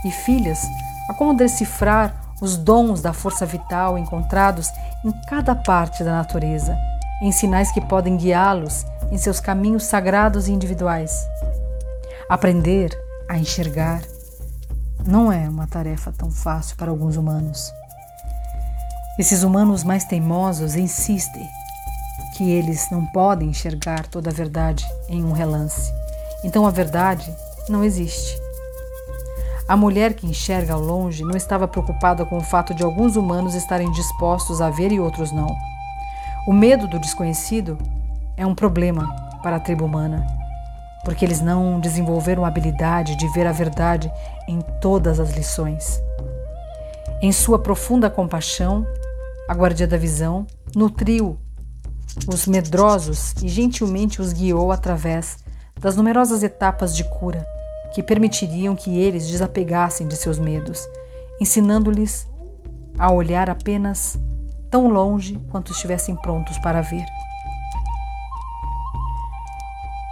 e 0.05 0.11
filhas 0.11 0.63
a 1.09 1.15
como 1.15 1.33
decifrar 1.33 2.35
os 2.43 2.59
dons 2.59 3.01
da 3.01 3.15
força 3.15 3.47
vital 3.47 3.97
encontrados 3.97 4.69
em 5.03 5.13
cada 5.27 5.55
parte 5.55 6.05
da 6.05 6.13
natureza, 6.13 6.77
em 7.23 7.33
sinais 7.33 7.73
que 7.73 7.81
podem 7.81 8.19
guiá-los 8.19 8.85
em 9.11 9.17
seus 9.17 9.41
caminhos 9.41 9.85
sagrados 9.85 10.49
e 10.49 10.53
individuais. 10.53 11.27
Aprender 12.29 12.91
a 13.27 13.39
enxergar 13.39 14.03
não 15.11 15.33
é 15.33 15.49
uma 15.49 15.67
tarefa 15.67 16.13
tão 16.13 16.31
fácil 16.31 16.77
para 16.77 16.89
alguns 16.89 17.17
humanos. 17.17 17.73
Esses 19.19 19.43
humanos 19.43 19.83
mais 19.83 20.05
teimosos 20.05 20.77
insistem 20.77 21.49
que 22.37 22.49
eles 22.49 22.89
não 22.93 23.05
podem 23.07 23.49
enxergar 23.49 24.07
toda 24.07 24.31
a 24.31 24.33
verdade 24.33 24.87
em 25.09 25.25
um 25.25 25.33
relance. 25.33 25.93
Então 26.45 26.65
a 26.65 26.71
verdade 26.71 27.29
não 27.69 27.83
existe. 27.83 28.39
A 29.67 29.77
mulher 29.77 30.15
que 30.15 30.27
enxerga 30.27 30.75
ao 30.75 30.81
longe 30.81 31.25
não 31.25 31.37
estava 31.37 31.67
preocupada 31.67 32.25
com 32.25 32.39
o 32.39 32.45
fato 32.45 32.73
de 32.73 32.85
alguns 32.85 33.17
humanos 33.17 33.55
estarem 33.55 33.91
dispostos 33.91 34.61
a 34.61 34.71
ver 34.71 34.93
e 34.93 35.01
outros 35.01 35.33
não. 35.33 35.55
O 36.47 36.53
medo 36.53 36.87
do 36.87 37.01
desconhecido 37.01 37.77
é 38.37 38.47
um 38.47 38.55
problema 38.55 39.13
para 39.43 39.57
a 39.57 39.61
tribo 39.61 39.85
humana, 39.85 40.25
porque 41.05 41.25
eles 41.25 41.41
não 41.41 41.81
desenvolveram 41.81 42.45
a 42.45 42.49
habilidade 42.49 43.17
de 43.17 43.29
ver 43.33 43.47
a 43.47 43.53
verdade 43.53 44.11
em 44.49 44.61
todas 44.81 45.19
as 45.19 45.31
lições. 45.31 46.01
Em 47.23 47.33
sua 47.33 47.59
profunda 47.59 48.09
compaixão, 48.09 48.87
A 49.51 49.53
guardia 49.53 49.85
da 49.85 49.97
visão 49.97 50.47
nutriu 50.77 51.37
os 52.33 52.47
medrosos 52.47 53.35
e 53.43 53.49
gentilmente 53.49 54.23
os 54.23 54.33
guiou 54.33 54.71
através 54.71 55.39
das 55.81 55.97
numerosas 55.97 56.45
etapas 56.45 56.95
de 56.95 57.03
cura 57.03 57.45
que 57.93 58.01
permitiriam 58.01 58.77
que 58.77 58.97
eles 58.97 59.27
desapegassem 59.27 60.07
de 60.07 60.15
seus 60.15 60.39
medos, 60.39 60.89
ensinando-lhes 61.41 62.29
a 62.97 63.11
olhar 63.11 63.51
apenas 63.51 64.17
tão 64.71 64.89
longe 64.89 65.37
quanto 65.51 65.73
estivessem 65.73 66.15
prontos 66.15 66.57
para 66.59 66.81
ver. 66.81 67.05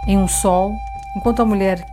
Em 0.09 0.17
um 0.17 0.27
sol, 0.27 0.75
enquanto 1.15 1.39
a 1.39 1.45
mulher 1.45 1.85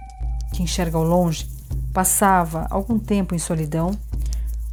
que 0.51 0.63
enxerga 0.63 0.97
ao 0.97 1.05
longe 1.05 1.47
passava 1.93 2.67
algum 2.71 2.99
tempo 2.99 3.35
em 3.35 3.39
solidão, 3.39 3.91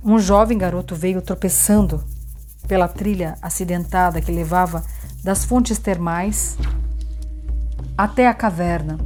um 0.02 0.18
jovem 0.18 0.58
garoto 0.58 0.96
veio 0.96 1.22
tropeçando 1.22 2.02
pela 2.70 2.88
trilha 2.88 3.38
acidentada 3.42 4.22
que 4.22 4.32
levava 4.32 4.82
das 5.22 5.44
fontes 5.44 5.78
termais 5.78 6.58
até 7.98 8.30
a 8.30 8.34
caverna, 8.34 8.98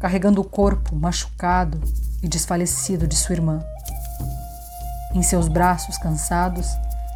carregando 0.00 0.40
o 0.40 0.44
corpo 0.44 0.96
machucado 0.96 1.80
e 2.20 2.26
desfalecido 2.26 3.06
de 3.06 3.14
sua 3.14 3.36
irmã. 3.36 3.62
Em 5.14 5.22
seus 5.22 5.46
braços 5.46 5.96
cansados, 5.96 6.66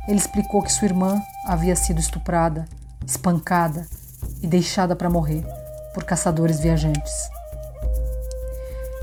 ele 0.07 0.19
explicou 0.19 0.63
que 0.63 0.73
sua 0.73 0.87
irmã 0.87 1.21
havia 1.45 1.75
sido 1.75 1.99
estuprada, 1.99 2.65
espancada 3.05 3.89
e 4.41 4.47
deixada 4.47 4.95
para 4.95 5.11
morrer 5.11 5.45
por 5.93 6.05
caçadores 6.05 6.61
viajantes. 6.61 7.31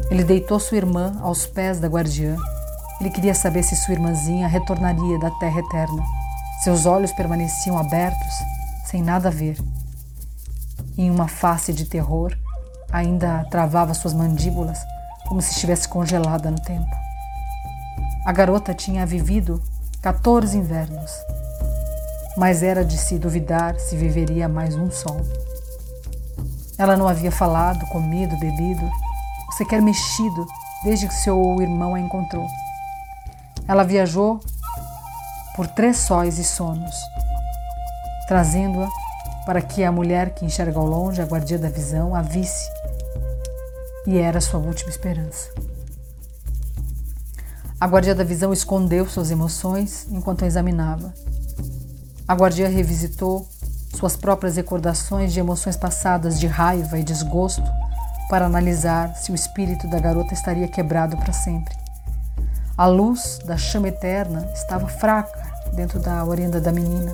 Ele 0.09 0.23
deitou 0.23 0.59
sua 0.59 0.77
irmã 0.77 1.17
aos 1.21 1.45
pés 1.45 1.79
da 1.79 1.87
guardiã. 1.87 2.35
Ele 3.01 3.09
queria 3.09 3.33
saber 3.33 3.63
se 3.63 3.75
sua 3.75 3.93
irmãzinha 3.93 4.47
retornaria 4.47 5.19
da 5.19 5.29
terra 5.31 5.59
eterna. 5.59 6.03
Seus 6.63 6.85
olhos 6.85 7.11
permaneciam 7.11 7.77
abertos, 7.77 8.33
sem 8.85 9.03
nada 9.03 9.29
ver. 9.29 9.57
Em 10.97 11.11
uma 11.11 11.27
face 11.27 11.73
de 11.73 11.85
terror, 11.85 12.35
ainda 12.91 13.45
travava 13.51 13.93
suas 13.93 14.13
mandíbulas 14.13 14.79
como 15.27 15.41
se 15.41 15.51
estivesse 15.51 15.87
congelada 15.87 16.49
no 16.49 16.59
tempo. 16.59 16.89
A 18.25 18.31
garota 18.31 18.73
tinha 18.73 19.05
vivido 19.05 19.61
14 20.01 20.57
invernos, 20.57 21.11
mas 22.37 22.63
era 22.63 22.83
de 22.83 22.97
se 22.97 23.17
duvidar 23.19 23.77
se 23.79 23.95
viveria 23.95 24.47
mais 24.47 24.75
um 24.75 24.89
sol. 24.89 25.21
Ela 26.77 26.95
não 26.95 27.07
havia 27.07 27.31
falado, 27.31 27.85
comido, 27.87 28.37
bebido, 28.37 28.89
sequer 29.57 29.81
mexido 29.81 30.45
desde 30.83 31.07
que 31.07 31.13
seu 31.13 31.59
irmão 31.61 31.95
a 31.95 31.99
encontrou. 31.99 32.47
Ela 33.67 33.83
viajou 33.83 34.39
por 35.55 35.67
três 35.67 35.97
sóis 35.97 36.37
e 36.37 36.43
sonos, 36.43 36.95
trazendo-a 38.27 38.87
para 39.45 39.61
que 39.61 39.83
a 39.83 39.91
mulher 39.91 40.35
que 40.35 40.45
enxerga 40.45 40.77
ao 40.77 40.85
longe, 40.85 41.21
a 41.21 41.25
guardia 41.25 41.57
da 41.57 41.69
visão, 41.69 42.13
a 42.13 42.21
visse. 42.21 42.69
E 44.05 44.17
era 44.17 44.39
sua 44.39 44.59
última 44.59 44.89
esperança. 44.89 45.49
A 47.79 47.87
guardia 47.87 48.13
da 48.13 48.23
visão 48.23 48.51
escondeu 48.51 49.07
suas 49.07 49.31
emoções 49.31 50.07
enquanto 50.11 50.43
a 50.43 50.47
examinava. 50.47 51.13
A 52.27 52.33
guardia 52.35 52.67
revisitou 52.67 53.47
suas 53.97 54.15
próprias 54.15 54.55
recordações 54.55 55.33
de 55.33 55.39
emoções 55.39 55.75
passadas 55.75 56.39
de 56.39 56.47
raiva 56.47 56.97
e 56.97 57.03
desgosto 57.03 57.63
para 58.29 58.45
analisar 58.45 59.15
se 59.15 59.31
o 59.31 59.35
espírito 59.35 59.89
da 59.89 59.99
garota 59.99 60.33
estaria 60.33 60.67
quebrado 60.67 61.17
para 61.17 61.33
sempre. 61.33 61.75
A 62.77 62.85
luz 62.85 63.39
da 63.45 63.57
chama 63.57 63.87
eterna 63.87 64.47
estava 64.53 64.87
fraca 64.87 65.47
dentro 65.73 65.99
da 65.99 66.23
orenda 66.23 66.61
da 66.61 66.71
menina 66.71 67.11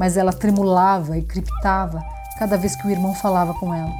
mas 0.00 0.16
ela 0.16 0.32
tremulava 0.32 1.18
e 1.18 1.22
criptava 1.22 2.02
cada 2.38 2.56
vez 2.56 2.74
que 2.74 2.86
o 2.86 2.90
irmão 2.90 3.14
falava 3.14 3.52
com 3.52 3.74
ela. 3.74 3.92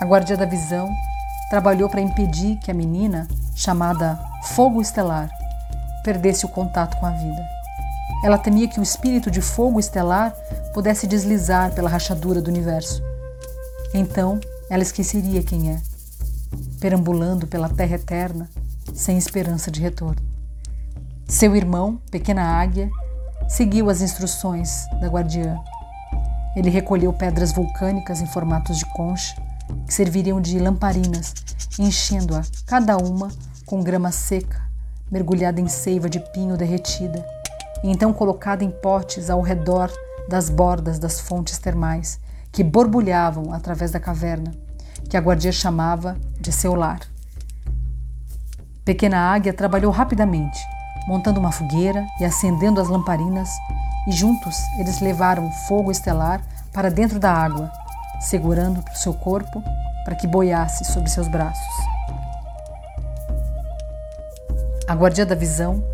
A 0.00 0.06
guardia 0.06 0.38
da 0.38 0.46
visão 0.46 0.88
trabalhou 1.50 1.86
para 1.90 2.00
impedir 2.00 2.56
que 2.60 2.70
a 2.70 2.74
menina, 2.74 3.28
chamada 3.54 4.18
Fogo 4.54 4.80
Estelar, 4.80 5.28
perdesse 6.02 6.46
o 6.46 6.48
contato 6.48 6.96
com 6.96 7.04
a 7.04 7.10
vida. 7.10 7.63
Ela 8.24 8.38
temia 8.38 8.66
que 8.66 8.80
o 8.80 8.82
espírito 8.82 9.30
de 9.30 9.42
fogo 9.42 9.78
estelar 9.78 10.34
pudesse 10.72 11.06
deslizar 11.06 11.74
pela 11.74 11.90
rachadura 11.90 12.40
do 12.40 12.48
universo. 12.48 13.02
Então, 13.92 14.40
ela 14.70 14.82
esqueceria 14.82 15.42
quem 15.42 15.70
é, 15.70 15.82
perambulando 16.80 17.46
pela 17.46 17.68
terra 17.68 17.96
eterna, 17.96 18.48
sem 18.94 19.18
esperança 19.18 19.70
de 19.70 19.78
retorno. 19.78 20.22
Seu 21.28 21.54
irmão, 21.54 22.00
pequena 22.10 22.42
águia, 22.42 22.90
seguiu 23.46 23.90
as 23.90 24.00
instruções 24.00 24.86
da 25.02 25.08
guardiã. 25.08 25.58
Ele 26.56 26.70
recolheu 26.70 27.12
pedras 27.12 27.52
vulcânicas 27.52 28.22
em 28.22 28.26
formatos 28.26 28.78
de 28.78 28.86
concha, 28.86 29.36
que 29.86 29.92
serviriam 29.92 30.40
de 30.40 30.58
lamparinas, 30.58 31.34
enchendo-a 31.78 32.40
cada 32.64 32.96
uma 32.96 33.28
com 33.66 33.82
grama 33.82 34.10
seca, 34.10 34.62
mergulhada 35.10 35.60
em 35.60 35.68
seiva 35.68 36.08
de 36.08 36.20
pinho 36.32 36.56
derretida, 36.56 37.22
e 37.84 37.90
então 37.90 38.14
colocada 38.14 38.64
em 38.64 38.70
potes 38.70 39.28
ao 39.28 39.42
redor 39.42 39.92
das 40.26 40.48
bordas 40.48 40.98
das 40.98 41.20
fontes 41.20 41.58
termais, 41.58 42.18
que 42.50 42.64
borbulhavam 42.64 43.52
através 43.52 43.90
da 43.90 44.00
caverna, 44.00 44.52
que 45.10 45.18
a 45.18 45.20
guardia 45.20 45.52
chamava 45.52 46.16
de 46.40 46.50
seu 46.50 46.74
lar. 46.74 47.00
Pequena 48.86 49.18
Águia 49.18 49.52
trabalhou 49.52 49.92
rapidamente, 49.92 50.58
montando 51.06 51.38
uma 51.38 51.52
fogueira 51.52 52.06
e 52.18 52.24
acendendo 52.24 52.80
as 52.80 52.88
lamparinas, 52.88 53.50
e 54.08 54.12
juntos 54.12 54.56
eles 54.78 55.00
levaram 55.00 55.52
fogo 55.68 55.90
estelar 55.90 56.40
para 56.72 56.90
dentro 56.90 57.18
da 57.18 57.32
água, 57.32 57.70
segurando 58.18 58.80
o 58.80 58.96
seu 58.96 59.12
corpo 59.12 59.62
para 60.06 60.14
que 60.14 60.26
boiasse 60.26 60.86
sob 60.86 61.08
seus 61.10 61.28
braços. 61.28 61.74
A 64.88 64.94
guardia 64.94 65.26
da 65.26 65.34
visão 65.34 65.84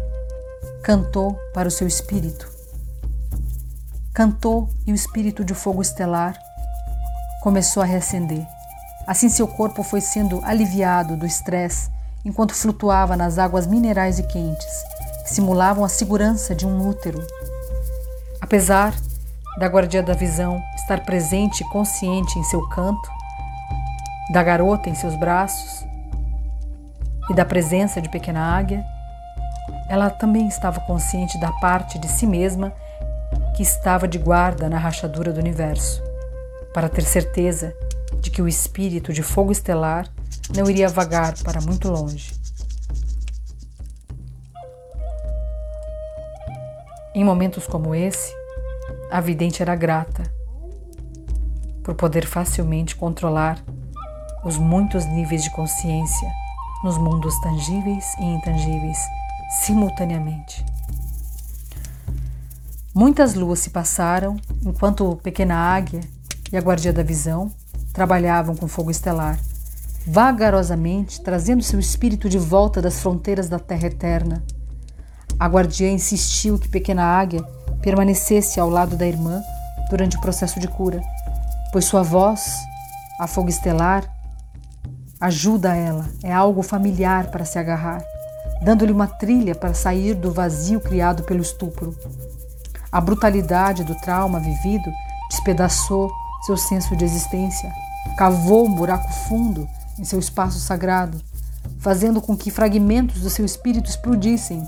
cantou 0.83 1.35
para 1.53 1.69
o 1.69 1.71
seu 1.71 1.87
espírito. 1.87 2.49
Cantou 4.15 4.69
e 4.87 4.93
o 4.93 4.95
espírito 4.95 5.45
de 5.45 5.55
fogo 5.55 5.83
estelar 5.83 6.35
começou 7.43 7.83
a 7.83 7.87
reacender. 7.87 8.47
Assim 9.07 9.29
seu 9.29 9.47
corpo 9.47 9.83
foi 9.83 10.01
sendo 10.01 10.41
aliviado 10.45 11.17
do 11.17 11.27
estresse 11.27 11.91
enquanto 12.25 12.55
flutuava 12.55 13.17
nas 13.17 13.39
águas 13.39 13.67
minerais 13.67 14.19
e 14.19 14.23
quentes 14.23 14.85
simulavam 15.27 15.85
a 15.85 15.89
segurança 15.89 16.55
de 16.55 16.67
um 16.67 16.89
útero. 16.89 17.25
Apesar 18.41 18.95
da 19.59 19.67
guardia 19.67 20.03
da 20.03 20.15
visão 20.15 20.61
estar 20.75 21.05
presente 21.05 21.63
e 21.63 21.69
consciente 21.69 22.39
em 22.39 22.43
seu 22.45 22.67
canto, 22.69 23.09
da 24.33 24.43
garota 24.43 24.89
em 24.89 24.95
seus 24.95 25.15
braços 25.15 25.85
e 27.29 27.35
da 27.35 27.45
presença 27.45 28.01
de 28.01 28.09
pequena 28.09 28.57
águia, 28.57 28.85
ela 29.91 30.09
também 30.09 30.47
estava 30.47 30.79
consciente 30.83 31.37
da 31.41 31.51
parte 31.51 31.99
de 31.99 32.07
si 32.07 32.25
mesma 32.25 32.73
que 33.57 33.63
estava 33.65 34.07
de 34.07 34.19
guarda 34.19 34.69
na 34.69 34.79
rachadura 34.79 35.33
do 35.33 35.41
universo, 35.41 36.01
para 36.73 36.89
ter 36.89 37.03
certeza 37.03 37.75
de 38.21 38.31
que 38.31 38.41
o 38.41 38.47
espírito 38.47 39.13
de 39.13 39.21
fogo 39.21 39.51
estelar 39.51 40.07
não 40.55 40.71
iria 40.71 40.89
vagar 40.89 41.35
para 41.43 41.61
muito 41.61 41.91
longe. 41.91 42.33
Em 47.13 47.25
momentos 47.25 47.67
como 47.67 47.93
esse, 47.93 48.33
a 49.11 49.21
vidente 49.21 49.61
era 49.61 49.75
grata 49.75 50.23
por 51.83 51.97
poder 51.97 52.27
facilmente 52.27 52.95
controlar 52.95 53.59
os 54.45 54.57
muitos 54.57 55.05
níveis 55.07 55.43
de 55.43 55.51
consciência 55.51 56.31
nos 56.85 56.97
mundos 56.97 57.35
tangíveis 57.41 58.05
e 58.21 58.25
intangíveis 58.25 59.20
simultaneamente. 59.51 60.65
Muitas 62.95 63.35
luas 63.35 63.59
se 63.61 63.71
passaram 63.71 64.37
enquanto 64.65 65.17
Pequena 65.23 65.57
Águia 65.57 66.01
e 66.53 66.57
a 66.57 66.61
Guardia 66.61 66.93
da 66.93 67.03
Visão 67.03 67.51
trabalhavam 67.93 68.57
com 68.57 68.67
fogo 68.67 68.91
estelar, 68.91 69.39
vagarosamente 70.07 71.21
trazendo 71.21 71.63
seu 71.63 71.79
espírito 71.79 72.29
de 72.29 72.39
volta 72.39 72.81
das 72.81 73.01
fronteiras 73.01 73.49
da 73.49 73.59
Terra 73.59 73.87
Eterna 73.87 74.43
a 75.41 75.47
guardiã 75.47 75.91
insistiu 75.91 76.59
que 76.59 76.69
Pequena 76.69 77.03
Águia 77.03 77.43
permanecesse 77.81 78.61
ao 78.61 78.69
lado 78.69 78.95
da 78.95 79.07
irmã 79.07 79.41
durante 79.89 80.19
o 80.19 80.21
processo 80.21 80.61
de 80.61 80.69
cura, 80.69 81.01
pois 81.73 81.87
sua 81.87 82.03
voz, 82.03 82.59
a 83.19 83.27
fogo 83.27 83.49
estelar, 83.49 84.05
ajuda 85.19 85.75
ela, 85.75 86.07
é 86.23 86.31
algo 86.31 86.63
familiar 86.63 87.31
para 87.31 87.47
se 87.47 87.59
agarrar, 87.59 88.05
dando-lhe 88.63 88.93
uma 88.93 89.07
trilha 89.07 89.55
para 89.55 89.75
sair 89.75 90.15
do 90.15 90.33
vazio 90.33 90.81
criado 90.81 91.23
pelo 91.23 91.41
estupro. 91.41 91.97
A 92.93 93.01
brutalidade 93.01 93.85
do 93.85 93.95
trauma 93.95 94.41
vivido 94.41 94.91
despedaçou 95.31 96.11
seu 96.47 96.57
senso 96.57 96.97
de 96.97 97.05
existência, 97.05 97.71
cavou 98.17 98.67
um 98.67 98.75
buraco 98.75 99.11
fundo 99.29 99.69
em 99.99 100.05
seu 100.05 100.19
espaço 100.19 100.59
sagrado, 100.59 101.21
fazendo 101.79 102.21
com 102.21 102.37
que 102.37 102.51
fragmentos 102.51 103.21
do 103.21 103.31
seu 103.31 103.45
espírito 103.45 103.89
explodissem 103.89 104.67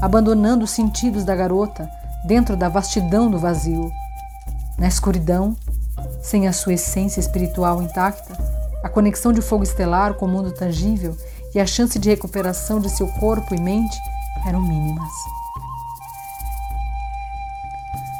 abandonando 0.00 0.64
os 0.64 0.70
sentidos 0.70 1.24
da 1.24 1.34
garota 1.34 1.88
dentro 2.24 2.56
da 2.56 2.68
vastidão 2.68 3.30
do 3.30 3.38
vazio. 3.38 3.92
Na 4.78 4.88
escuridão, 4.88 5.56
sem 6.22 6.48
a 6.48 6.52
sua 6.52 6.74
essência 6.74 7.20
espiritual 7.20 7.82
intacta, 7.82 8.36
a 8.82 8.88
conexão 8.88 9.32
de 9.32 9.40
fogo 9.40 9.62
estelar 9.62 10.14
com 10.14 10.26
o 10.26 10.28
mundo 10.28 10.50
tangível 10.52 11.16
e 11.54 11.60
a 11.60 11.66
chance 11.66 11.98
de 11.98 12.08
recuperação 12.08 12.80
de 12.80 12.90
seu 12.90 13.06
corpo 13.08 13.54
e 13.54 13.60
mente 13.60 13.96
eram 14.46 14.60
mínimas. 14.60 15.12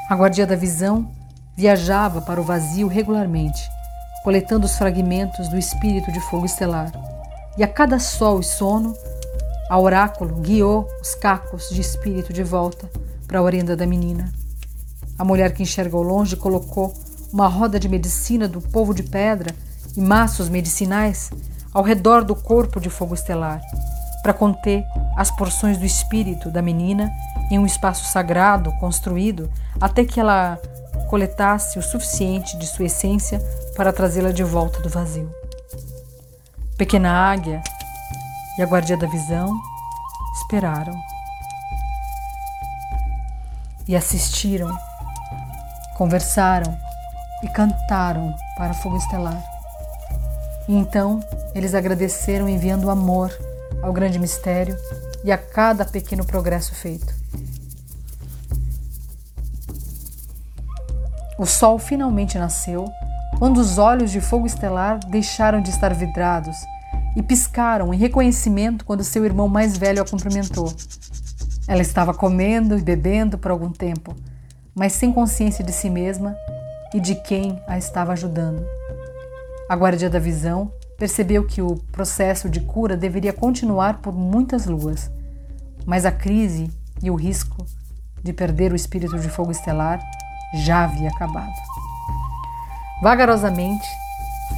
A 0.08 0.14
guardia 0.14 0.46
da 0.46 0.56
visão 0.56 1.10
viajava 1.56 2.20
para 2.20 2.40
o 2.40 2.44
vazio 2.44 2.86
regularmente, 2.86 3.62
coletando 4.22 4.66
os 4.66 4.76
fragmentos 4.76 5.48
do 5.48 5.58
espírito 5.58 6.12
de 6.12 6.20
fogo 6.20 6.44
estelar. 6.44 6.92
E 7.56 7.62
a 7.62 7.68
cada 7.68 7.98
sol 7.98 8.40
e 8.40 8.44
sono, 8.44 8.94
a 9.68 9.78
oráculo 9.78 10.36
guiou 10.36 10.86
os 11.00 11.14
cacos 11.14 11.70
de 11.70 11.80
espírito 11.80 12.32
de 12.32 12.42
volta 12.42 12.90
para 13.26 13.38
a 13.38 13.42
orenda 13.42 13.74
da 13.74 13.86
menina. 13.86 14.32
A 15.18 15.24
mulher 15.24 15.54
que 15.54 15.62
enxerga 15.62 15.96
ao 15.96 16.02
longe 16.02 16.36
colocou 16.36 16.92
uma 17.32 17.48
roda 17.48 17.80
de 17.80 17.88
medicina 17.88 18.46
do 18.46 18.60
povo 18.60 18.92
de 18.92 19.02
pedra 19.02 19.54
e 19.96 20.00
maços 20.00 20.48
medicinais 20.48 21.30
ao 21.72 21.82
redor 21.82 22.24
do 22.24 22.34
corpo 22.34 22.80
de 22.80 22.90
fogo 22.90 23.14
estelar, 23.14 23.60
para 24.22 24.32
conter 24.32 24.84
as 25.16 25.30
porções 25.30 25.78
do 25.78 25.84
espírito 25.84 26.50
da 26.50 26.62
menina 26.62 27.12
em 27.50 27.58
um 27.58 27.66
espaço 27.66 28.04
sagrado 28.04 28.72
construído 28.78 29.50
até 29.80 30.04
que 30.04 30.20
ela 30.20 30.58
coletasse 31.08 31.78
o 31.78 31.82
suficiente 31.82 32.56
de 32.56 32.66
sua 32.66 32.86
essência 32.86 33.40
para 33.76 33.92
trazê-la 33.92 34.32
de 34.32 34.42
volta 34.42 34.80
do 34.80 34.88
vazio. 34.88 35.30
Pequena 36.78 37.10
águia 37.30 37.62
e 38.58 38.62
a 38.62 38.66
guardia 38.66 38.96
da 38.96 39.06
visão 39.06 39.52
esperaram 40.36 40.94
e 43.86 43.96
assistiram, 43.96 44.74
conversaram 45.96 46.76
e 47.42 47.48
cantaram 47.48 48.34
para 48.56 48.74
fogo 48.74 48.96
estelar. 48.96 49.51
E 50.68 50.74
então 50.74 51.20
eles 51.54 51.74
agradeceram 51.74 52.48
enviando 52.48 52.90
amor 52.90 53.30
ao 53.82 53.92
grande 53.92 54.18
mistério 54.18 54.76
e 55.24 55.32
a 55.32 55.38
cada 55.38 55.84
pequeno 55.84 56.24
progresso 56.24 56.74
feito. 56.74 57.14
O 61.38 61.46
sol 61.46 61.78
finalmente 61.78 62.38
nasceu 62.38 62.88
quando 63.38 63.58
os 63.58 63.78
olhos 63.78 64.10
de 64.10 64.20
fogo 64.20 64.46
estelar 64.46 65.00
deixaram 65.08 65.60
de 65.60 65.70
estar 65.70 65.92
vidrados 65.92 66.56
e 67.16 67.22
piscaram 67.22 67.92
em 67.92 67.96
reconhecimento 67.96 68.84
quando 68.84 69.02
seu 69.02 69.24
irmão 69.24 69.48
mais 69.48 69.76
velho 69.76 70.02
a 70.02 70.06
cumprimentou. 70.06 70.72
Ela 71.66 71.82
estava 71.82 72.14
comendo 72.14 72.78
e 72.78 72.82
bebendo 72.82 73.38
por 73.38 73.50
algum 73.50 73.70
tempo, 73.70 74.14
mas 74.74 74.92
sem 74.92 75.12
consciência 75.12 75.64
de 75.64 75.72
si 75.72 75.90
mesma 75.90 76.36
e 76.94 77.00
de 77.00 77.14
quem 77.14 77.60
a 77.66 77.76
estava 77.78 78.12
ajudando. 78.12 78.64
A 79.72 79.74
guardia 79.74 80.10
da 80.10 80.18
visão 80.18 80.70
percebeu 80.98 81.46
que 81.46 81.62
o 81.62 81.76
processo 81.90 82.50
de 82.50 82.60
cura 82.60 82.94
deveria 82.94 83.32
continuar 83.32 84.02
por 84.02 84.12
muitas 84.12 84.66
luas, 84.66 85.10
mas 85.86 86.04
a 86.04 86.12
crise 86.12 86.70
e 87.02 87.10
o 87.10 87.14
risco 87.14 87.64
de 88.22 88.34
perder 88.34 88.70
o 88.70 88.76
espírito 88.76 89.18
de 89.18 89.30
fogo 89.30 89.50
estelar 89.50 89.98
já 90.56 90.84
havia 90.84 91.08
acabado. 91.08 91.54
Vagarosamente, 93.02 93.88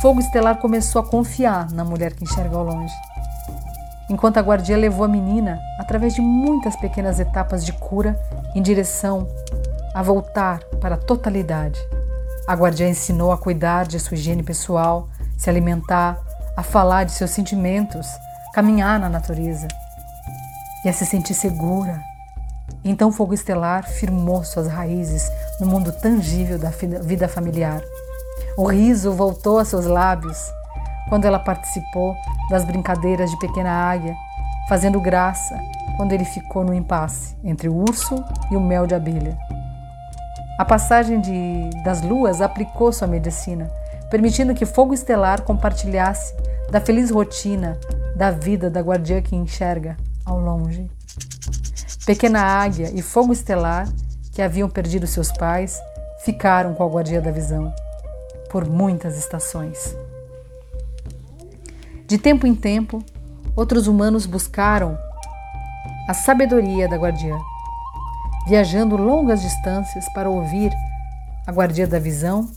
Fogo 0.03 0.19
Estelar 0.19 0.57
começou 0.57 1.01
a 1.01 1.07
confiar 1.07 1.71
na 1.71 1.85
mulher 1.85 2.15
que 2.15 2.25
enxerga 2.25 2.57
ao 2.57 2.65
longe. 2.65 2.93
Enquanto 4.11 4.39
a 4.39 4.43
guardia 4.43 4.77
levou 4.77 5.05
a 5.05 5.09
menina 5.09 5.61
através 5.79 6.17
de 6.17 6.21
muitas 6.21 6.75
pequenas 6.75 7.21
etapas 7.21 7.65
de 7.65 7.73
cura 7.73 8.19
em 8.53 8.61
direção 8.61 9.29
a 9.95 10.03
voltar 10.03 10.59
para 10.81 10.97
a 10.97 10.99
totalidade 10.99 11.79
a 12.47 12.55
guardiã 12.55 12.89
ensinou 12.89 13.33
a 13.33 13.39
cuidar 13.39 13.87
de 13.87 13.99
sua 13.99 14.17
higiene 14.17 14.43
pessoal, 14.43 15.09
se 15.37 15.49
alimentar, 15.49 16.19
a 16.57 16.63
falar 16.63 17.05
de 17.05 17.13
seus 17.13 17.31
sentimentos, 17.31 18.07
caminhar 18.53 19.01
na 19.01 19.09
natureza 19.09 19.67
e 20.85 20.89
a 20.89 20.93
se 20.93 21.07
sentir 21.07 21.35
segura. 21.35 22.01
Então 22.85 23.09
o 23.09 23.13
fogo 23.13 23.33
estelar 23.33 23.89
firmou 23.89 24.45
suas 24.45 24.69
raízes 24.69 25.31
no 25.59 25.67
mundo 25.67 25.91
tangível 25.91 26.59
da 26.59 26.71
vida 26.71 27.29
familiar. 27.29 27.81
O 28.59 28.67
riso 28.67 29.13
voltou 29.13 29.59
a 29.59 29.65
seus 29.65 29.87
lábios 29.87 30.39
quando 31.09 31.25
ela 31.25 31.39
participou 31.39 32.15
das 32.51 32.65
brincadeiras 32.65 33.31
de 33.31 33.39
pequena 33.39 33.71
águia, 33.71 34.15
fazendo 34.69 35.01
graça 35.01 35.59
quando 35.97 36.13
ele 36.13 36.25
ficou 36.25 36.63
no 36.63 36.75
impasse 36.75 37.37
entre 37.43 37.69
o 37.69 37.75
urso 37.75 38.23
e 38.51 38.57
o 38.57 38.61
mel 38.61 38.87
de 38.87 38.95
abelha. 38.95 39.37
A 40.57 40.65
passagem 40.65 41.21
de, 41.21 41.71
das 41.83 42.01
luas 42.01 42.41
aplicou 42.41 42.93
sua 42.93 43.09
medicina, 43.09 43.69
permitindo 44.09 44.55
que 44.55 44.65
Fogo 44.65 44.95
Estelar 44.95 45.43
compartilhasse 45.43 46.33
da 46.71 46.81
feliz 46.81 47.11
rotina 47.11 47.77
da 48.15 48.31
vida 48.31 48.71
da 48.71 48.81
guardiã 48.81 49.21
que 49.21 49.35
enxerga 49.35 49.97
ao 50.25 50.39
longe. 50.39 50.89
Pequena 52.07 52.41
Águia 52.41 52.89
e 52.95 53.03
Fogo 53.03 53.33
Estelar, 53.33 53.89
que 54.33 54.41
haviam 54.41 54.69
perdido 54.69 55.09
seus 55.09 55.33
pais, 55.33 55.81
ficaram 56.25 56.73
com 56.73 56.85
a 56.85 56.89
guardia 56.89 57.21
da 57.21 57.33
visão 57.33 57.75
por 58.49 58.65
muitas 58.69 59.19
estações. 59.19 59.97
De 62.07 62.17
tempo 62.17 62.47
em 62.47 62.55
tempo, 62.55 63.03
outros 63.57 63.89
humanos 63.89 64.25
buscaram 64.25 64.97
a 66.09 66.15
sabedoria 66.15 66.87
da 66.89 66.97
guardiã 66.97 67.37
viajando 68.47 68.97
longas 68.97 69.43
distâncias 69.43 70.07
para 70.13 70.29
ouvir 70.29 70.73
a 71.47 71.53
guardia 71.53 71.87
da 71.87 71.99
visão 71.99 72.51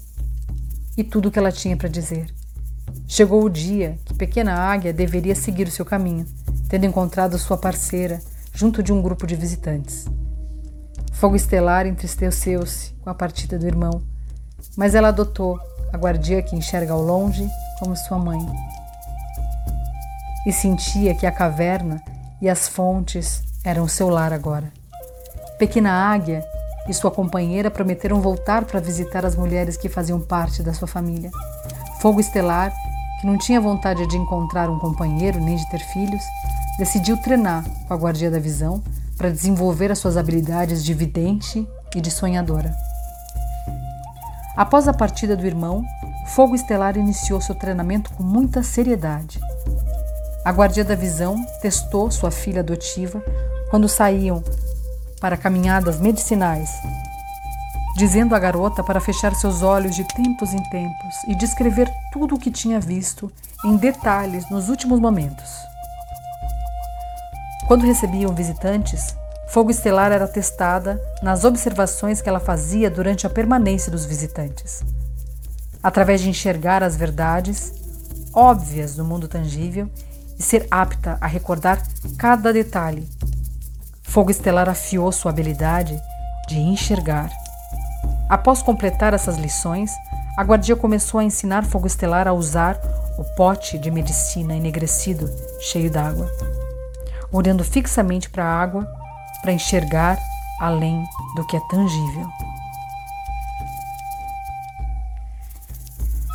e 0.98 1.04
tudo 1.04 1.30
o 1.30 1.32
que 1.32 1.40
ela 1.40 1.52
tinha 1.52 1.78
para 1.78 1.88
dizer. 1.88 2.34
Chegou 3.08 3.44
o 3.44 3.50
dia 3.50 3.98
que 4.04 4.14
Pequena 4.14 4.54
Águia 4.54 4.92
deveria 4.92 5.36
seguir 5.36 5.68
o 5.68 5.72
seu 5.72 5.86
caminho, 5.86 6.26
tendo 6.68 6.86
encontrado 6.86 7.38
sua 7.38 7.58
parceira 7.58 8.20
junto 8.54 8.84
de 8.84 8.92
um 8.92 9.02
grupo 9.02 9.26
de 9.26 9.36
visitantes. 9.36 10.06
Fogo 11.14 11.36
Estelar 11.36 11.88
entristeceu-se 11.88 12.94
com 13.02 13.10
a 13.10 13.16
partida 13.16 13.58
do 13.58 13.66
irmão, 13.66 14.02
mas 14.76 14.94
ela 14.94 15.08
adotou 15.08 15.60
a 15.94 15.98
guardia 15.98 16.42
que 16.42 16.56
enxerga 16.56 16.94
ao 16.94 17.02
longe 17.02 17.48
como 17.80 17.96
sua 17.96 18.18
mãe. 18.18 18.40
E 20.46 20.52
sentia 20.52 21.16
que 21.16 21.26
a 21.26 21.32
caverna 21.32 22.02
e 22.42 22.50
as 22.50 22.68
fontes 22.68 23.44
eram 23.64 23.88
seu 23.88 24.10
lar 24.10 24.34
agora. 24.34 24.72
Pequena 25.58 25.92
Águia 25.92 26.46
e 26.88 26.94
sua 26.94 27.10
companheira 27.10 27.72
prometeram 27.72 28.22
voltar 28.22 28.64
para 28.64 28.80
visitar 28.80 29.26
as 29.26 29.36
mulheres 29.36 29.76
que 29.76 29.90
faziam 29.90 30.20
parte 30.20 30.62
da 30.62 30.74
sua 30.74 30.88
família. 30.88 31.32
Fogo 32.00 32.20
Estelar, 32.20 32.72
que 33.20 33.26
não 33.26 33.38
tinha 33.40 33.60
vontade 33.60 34.06
de 34.06 34.18
encontrar 34.18 34.70
um 34.70 34.78
companheiro 34.78 35.40
nem 35.40 35.56
de 35.56 35.68
ter 35.70 35.80
filhos, 35.80 36.22
decidiu 36.78 37.18
treinar 37.18 37.66
com 37.88 37.94
a 37.94 37.98
Guardia 37.98 38.30
da 38.30 38.40
Visão 38.40 38.84
para 39.18 39.32
desenvolver 39.32 39.92
as 39.92 39.98
suas 39.98 40.16
habilidades 40.16 40.86
de 40.86 40.94
vidente 40.94 41.68
e 41.96 42.00
de 42.00 42.12
sonhadora. 42.12 42.72
Após 44.56 44.88
a 44.88 44.94
partida 44.94 45.36
do 45.36 45.46
irmão, 45.46 45.84
Fogo 46.28 46.54
Estelar 46.54 46.98
iniciou 46.98 47.42
seu 47.42 47.56
treinamento 47.56 48.12
com 48.14 48.22
muita 48.22 48.62
seriedade. 48.62 49.40
A 50.46 50.52
Guardia 50.52 50.86
da 50.86 50.94
Visão 50.94 51.36
testou 51.62 52.12
sua 52.12 52.30
filha 52.30 52.60
adotiva 52.60 53.24
quando 53.72 53.90
saíam 53.90 54.44
para 55.20 55.38
caminhadas 55.38 56.00
medicinais, 56.00 56.70
dizendo 57.96 58.36
à 58.36 58.40
garota 58.40 58.84
para 58.84 59.00
fechar 59.00 59.34
seus 59.36 59.62
olhos 59.64 59.96
de 59.96 60.04
tempos 60.04 60.54
em 60.54 60.64
tempos 60.70 61.16
e 61.28 61.36
descrever 61.36 61.92
tudo 62.12 62.36
o 62.36 62.40
que 62.40 62.52
tinha 62.52 62.80
visto 62.80 63.32
em 63.66 63.76
detalhes 63.76 64.50
nos 64.50 64.70
últimos 64.70 65.00
momentos. 65.00 65.50
Quando 67.68 67.86
recebiam 67.86 68.34
visitantes, 68.34 69.16
Fogo 69.50 69.72
Estelar 69.72 70.12
era 70.12 70.28
testada 70.28 71.02
nas 71.22 71.44
observações 71.44 72.22
que 72.22 72.30
ela 72.30 72.40
fazia 72.40 72.90
durante 72.90 73.26
a 73.26 73.30
permanência 73.30 73.92
dos 73.92 74.06
visitantes. 74.06 74.84
Através 75.82 76.22
de 76.22 76.30
enxergar 76.30 76.84
as 76.84 76.96
verdades 76.96 77.74
óbvias 78.34 78.96
do 78.96 79.04
mundo 79.04 79.28
tangível 79.28 79.90
e 80.38 80.44
ser 80.44 80.68
apta 80.70 81.18
a 81.20 81.28
recordar 81.28 81.82
cada 82.18 82.54
detalhe 82.54 83.08
Fogo 84.18 84.32
Estelar 84.32 84.68
afiou 84.68 85.12
sua 85.12 85.30
habilidade 85.30 86.02
de 86.48 86.58
enxergar. 86.58 87.30
Após 88.28 88.64
completar 88.64 89.14
essas 89.14 89.38
lições, 89.38 89.92
a 90.36 90.44
guardia 90.44 90.76
começou 90.76 91.20
a 91.20 91.24
ensinar 91.24 91.64
Fogo 91.64 91.86
Estelar 91.86 92.28
a 92.28 92.34
usar 92.34 92.82
o 93.20 93.24
pote 93.36 93.78
de 93.78 93.92
medicina 93.92 94.56
enegrecido 94.56 95.30
cheio 95.60 95.92
d'água, 95.92 96.28
olhando 97.32 97.64
fixamente 97.64 98.28
para 98.28 98.44
a 98.44 98.60
água 98.60 98.88
para 99.44 99.52
enxergar 99.52 100.18
além 100.60 101.06
do 101.36 101.46
que 101.46 101.56
é 101.56 101.62
tangível. 101.70 102.28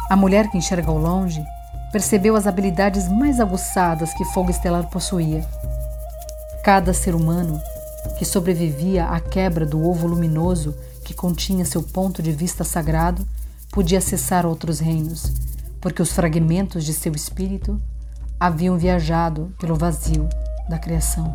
A 0.08 0.14
mulher 0.14 0.48
que 0.52 0.56
enxerga 0.56 0.88
ao 0.88 0.98
longe 0.98 1.44
percebeu 1.90 2.36
as 2.36 2.46
habilidades 2.46 3.08
mais 3.08 3.40
aguçadas 3.40 4.14
que 4.14 4.24
Fogo 4.26 4.52
Estelar 4.52 4.88
possuía 4.88 5.44
Cada 6.62 6.94
ser 6.94 7.16
humano 7.16 7.60
que 8.18 8.24
sobrevivia 8.24 9.06
à 9.06 9.20
quebra 9.20 9.66
do 9.66 9.82
ovo 9.86 10.06
luminoso 10.06 10.74
que 11.04 11.14
continha 11.14 11.64
seu 11.64 11.82
ponto 11.82 12.22
de 12.22 12.32
vista 12.32 12.64
sagrado, 12.64 13.26
podia 13.70 13.98
acessar 13.98 14.46
outros 14.46 14.78
reinos, 14.78 15.32
porque 15.80 16.02
os 16.02 16.12
fragmentos 16.12 16.84
de 16.84 16.92
seu 16.92 17.12
espírito 17.12 17.80
haviam 18.38 18.76
viajado 18.76 19.52
pelo 19.58 19.74
vazio 19.74 20.28
da 20.68 20.78
criação. 20.78 21.34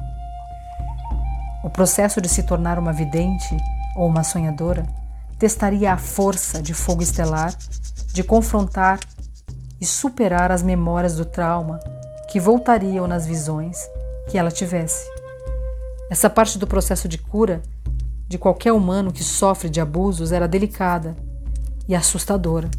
O 1.63 1.69
processo 1.69 2.21
de 2.21 2.29
se 2.29 2.43
tornar 2.43 2.79
uma 2.79 2.93
vidente 2.93 3.57
ou 3.95 4.07
uma 4.07 4.23
sonhadora 4.23 4.85
testaria 5.37 5.93
a 5.93 5.97
força 5.97 6.61
de 6.61 6.73
fogo 6.73 7.01
estelar 7.01 7.53
de 8.13 8.23
confrontar 8.23 8.99
e 9.79 9.85
superar 9.85 10.51
as 10.51 10.63
memórias 10.63 11.15
do 11.15 11.25
trauma 11.25 11.79
que 12.29 12.39
voltariam 12.39 13.07
nas 13.07 13.25
visões 13.25 13.77
que 14.29 14.37
ela 14.37 14.51
tivesse. 14.51 15.16
Essa 16.09 16.29
parte 16.29 16.57
do 16.57 16.67
processo 16.67 17.07
de 17.07 17.17
cura 17.17 17.61
de 18.27 18.37
qualquer 18.37 18.73
humano 18.73 19.11
que 19.11 19.23
sofre 19.23 19.69
de 19.69 19.79
abusos 19.79 20.31
era 20.31 20.47
delicada 20.47 21.15
e 21.87 21.95
assustadora, 21.95 22.69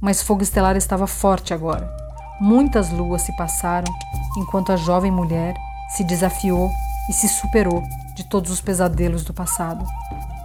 mas 0.00 0.22
Fogo 0.22 0.42
Estelar 0.42 0.76
estava 0.76 1.06
forte 1.06 1.52
agora. 1.52 1.92
Muitas 2.40 2.90
luas 2.90 3.22
se 3.22 3.36
passaram 3.36 3.92
enquanto 4.36 4.72
a 4.72 4.76
jovem 4.76 5.10
mulher 5.10 5.54
se 5.96 6.04
desafiou 6.04 6.70
e 7.08 7.12
se 7.12 7.28
superou 7.28 7.82
de 8.16 8.24
todos 8.24 8.50
os 8.50 8.60
pesadelos 8.60 9.24
do 9.24 9.32
passado, 9.32 9.84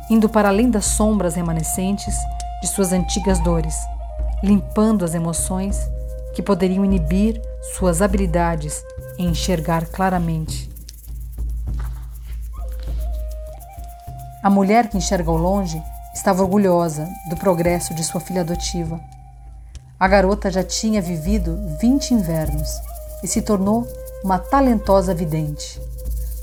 indo 0.10 0.30
para 0.30 0.50
além 0.50 0.70
das 0.70 0.86
sombras 0.86 1.36
remanescentes 1.36 2.16
de 2.62 2.68
suas 2.68 2.92
antigas 2.92 3.40
dores 3.40 3.76
limpando 4.42 5.04
as 5.04 5.14
emoções 5.14 5.90
que 6.34 6.42
poderiam 6.42 6.86
inibir 6.86 7.42
suas 7.74 8.02
habilidades 8.02 8.84
em 9.18 9.28
enxergar 9.28 9.86
claramente. 9.88 10.69
A 14.42 14.50
mulher 14.50 14.88
que 14.88 14.98
enxerga 14.98 15.30
ao 15.30 15.36
longe 15.36 15.84
estava 16.14 16.42
orgulhosa 16.44 17.10
do 17.30 17.36
progresso 17.36 17.94
de 17.94 18.06
sua 18.06 18.22
filha 18.22 18.40
adotiva. 18.40 18.98
A 20.00 20.08
garota 20.08 20.50
já 20.50 20.64
tinha 20.64 21.02
vivido 21.02 21.60
20 21.82 22.14
invernos 22.14 22.70
e 23.22 23.28
se 23.28 23.42
tornou 23.42 23.86
uma 24.24 24.40
talentosa 24.40 25.14
vidente. 25.14 25.78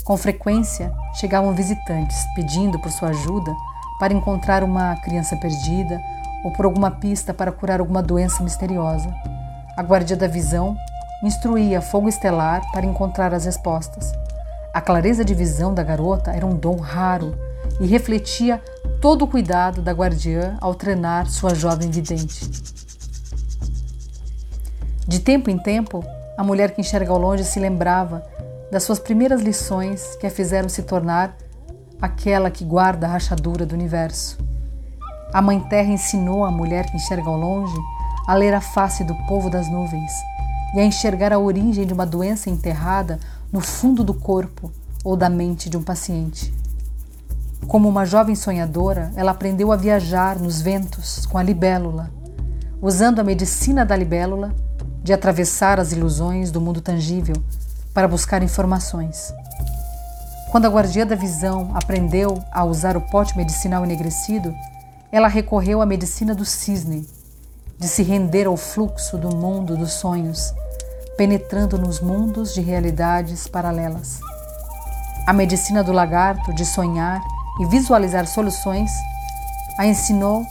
Com 0.05 0.15
frequência, 0.15 0.93
chegavam 1.15 1.55
visitantes 1.55 2.19
pedindo 2.35 2.79
por 2.79 2.93
sua 2.93 3.09
ajuda 3.09 3.55
para 3.99 4.13
encontrar 4.13 4.63
uma 4.63 4.95
criança 4.97 5.35
perdida 5.39 5.99
ou 6.45 6.53
por 6.53 6.67
alguma 6.67 6.91
pista 6.91 7.33
para 7.33 7.51
curar 7.51 7.81
alguma 7.81 8.03
doença 8.03 8.43
misteriosa. 8.43 9.09
A 9.75 9.83
guardia 9.83 10.19
da 10.19 10.29
visão 10.29 10.77
instruía 11.23 11.81
fogo 11.81 12.11
estelar 12.11 12.61
para 12.73 12.85
encontrar 12.85 13.33
as 13.33 13.47
respostas. 13.47 14.13
A 14.75 14.83
clareza 14.83 15.25
de 15.25 15.33
visão 15.33 15.73
da 15.73 15.83
garota 15.83 16.31
era 16.31 16.45
um 16.45 16.55
dom 16.55 16.77
raro 16.77 17.35
e 17.81 17.87
refletia 17.87 18.63
todo 19.01 19.25
o 19.25 19.29
cuidado 19.29 19.83
da 19.83 19.93
guardiã 19.93 20.57
ao 20.61 20.75
treinar 20.75 21.29
sua 21.29 21.55
jovem 21.55 21.91
vidente. 21.91 22.51
De 25.07 25.21
tempo 25.21 25.51
em 25.51 25.59
tempo, 25.59 26.05
a 26.37 26.43
mulher 26.43 26.75
que 26.75 26.81
enxerga 26.81 27.13
ao 27.13 27.19
longe 27.19 27.45
se 27.45 27.61
lembrava 27.61 28.23
das 28.71 28.83
suas 28.83 28.99
primeiras 28.99 29.41
lições 29.41 30.17
que 30.17 30.27
a 30.27 30.31
fizeram 30.31 30.69
se 30.69 30.83
tornar 30.83 31.37
aquela 32.01 32.51
que 32.51 32.65
guarda 32.65 33.07
a 33.07 33.11
rachadura 33.11 33.65
do 33.65 33.75
universo. 33.75 34.39
A 35.33 35.41
Mãe 35.41 35.61
Terra 35.61 35.93
ensinou 35.93 36.45
a 36.45 36.51
mulher 36.51 36.87
que 36.87 36.97
enxerga 36.97 37.29
ao 37.29 37.39
longe 37.39 37.77
a 38.27 38.35
ler 38.35 38.55
a 38.55 38.61
face 38.61 39.05
do 39.05 39.15
povo 39.27 39.49
das 39.49 39.69
nuvens 39.71 40.13
e 40.75 40.81
a 40.81 40.85
enxergar 40.85 41.33
a 41.33 41.39
origem 41.39 41.87
de 41.87 41.93
uma 41.93 42.05
doença 42.05 42.51
enterrada 42.51 43.21
no 43.53 43.61
fundo 43.61 44.03
do 44.03 44.13
corpo 44.13 44.73
ou 45.05 45.17
da 45.17 45.31
mente 45.31 45.71
de 45.71 45.77
um 45.77 45.83
paciente. 45.83 46.53
Como 47.69 47.89
uma 47.89 48.07
jovem 48.07 48.37
sonhadora, 48.37 49.11
ela 49.17 49.33
aprendeu 49.33 49.73
a 49.73 49.77
viajar 49.77 50.39
nos 50.39 50.63
ventos 50.63 51.27
com 51.27 51.37
a 51.37 51.43
libélula, 51.43 52.11
usando 52.81 53.19
a 53.19 53.25
medicina 53.25 53.85
da 53.85 53.97
libélula 53.97 54.55
de 55.03 55.13
atravessar 55.13 55.81
as 55.81 55.91
ilusões 55.91 56.53
do 56.53 56.61
mundo 56.61 56.81
tangível 56.81 57.35
para 57.93 58.07
buscar 58.07 58.41
informações. 58.41 59.33
Quando 60.53 60.67
a 60.67 60.69
guardia 60.69 61.05
da 61.05 61.17
visão 61.17 61.73
aprendeu 61.75 62.41
a 62.53 62.65
usar 62.65 62.97
o 62.97 63.01
pote 63.01 63.37
medicinal 63.37 63.85
enegrecido, 63.85 64.55
ela 65.11 65.27
recorreu 65.27 65.83
à 65.83 65.87
medicina 65.87 66.37
do 66.37 66.45
cisne, 66.45 67.05
de 67.79 67.89
se 67.89 68.05
render 68.05 68.47
ao 68.47 68.57
fluxo 68.57 69.19
do 69.19 69.35
mundo 69.35 69.77
dos 69.77 69.95
sonhos, 69.95 70.55
penetrando 71.17 71.77
nos 71.77 72.01
mundos 72.01 72.55
de 72.55 72.61
realidades 72.61 73.49
paralelas. 73.49 74.21
A 75.27 75.33
medicina 75.33 75.83
do 75.83 75.93
lagarto, 75.93 76.55
de 76.55 76.65
sonhar 76.65 77.21
e 77.59 77.67
visualizar 77.67 78.27
soluções, 78.27 78.91
a 79.79 79.87
ensinou 79.87 80.45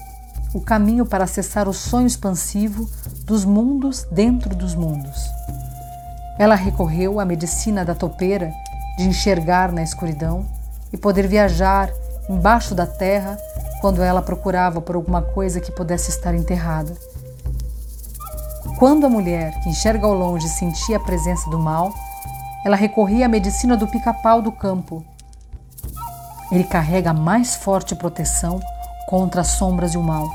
o 0.53 0.61
caminho 0.61 1.05
para 1.05 1.25
acessar 1.25 1.67
o 1.67 1.73
sonho 1.73 2.07
expansivo 2.07 2.89
dos 3.25 3.43
mundos 3.43 4.05
dentro 4.11 4.55
dos 4.55 4.73
mundos. 4.73 5.29
Ela 6.37 6.55
recorreu 6.55 7.19
à 7.19 7.25
medicina 7.25 7.83
da 7.83 7.95
topeira, 7.95 8.53
de 8.97 9.07
enxergar 9.07 9.71
na 9.71 9.83
escuridão 9.83 10.45
e 10.91 10.97
poder 10.97 11.27
viajar 11.27 11.89
embaixo 12.29 12.73
da 12.73 12.87
terra 12.87 13.37
quando 13.81 14.01
ela 14.01 14.21
procurava 14.21 14.81
por 14.81 14.95
alguma 14.95 15.21
coisa 15.21 15.59
que 15.59 15.71
pudesse 15.71 16.09
estar 16.09 16.33
enterrada. 16.33 16.95
Quando 18.79 19.05
a 19.05 19.09
mulher 19.09 19.53
que 19.61 19.69
enxerga 19.69 20.05
ao 20.05 20.13
longe 20.13 20.47
sentia 20.49 20.97
a 20.97 20.99
presença 20.99 21.49
do 21.49 21.59
mal, 21.59 21.93
ela 22.65 22.75
recorria 22.75 23.25
à 23.25 23.29
medicina 23.29 23.77
do 23.77 23.87
pica-pau 23.87 24.41
do 24.41 24.51
campo. 24.51 25.05
Ele 26.51 26.63
carrega 26.63 27.12
a 27.12 27.13
mais 27.13 27.55
forte 27.55 27.95
proteção 27.95 28.60
contra 29.08 29.41
as 29.41 29.47
sombras 29.47 29.93
e 29.93 29.97
o 29.97 30.03
mal. 30.03 30.29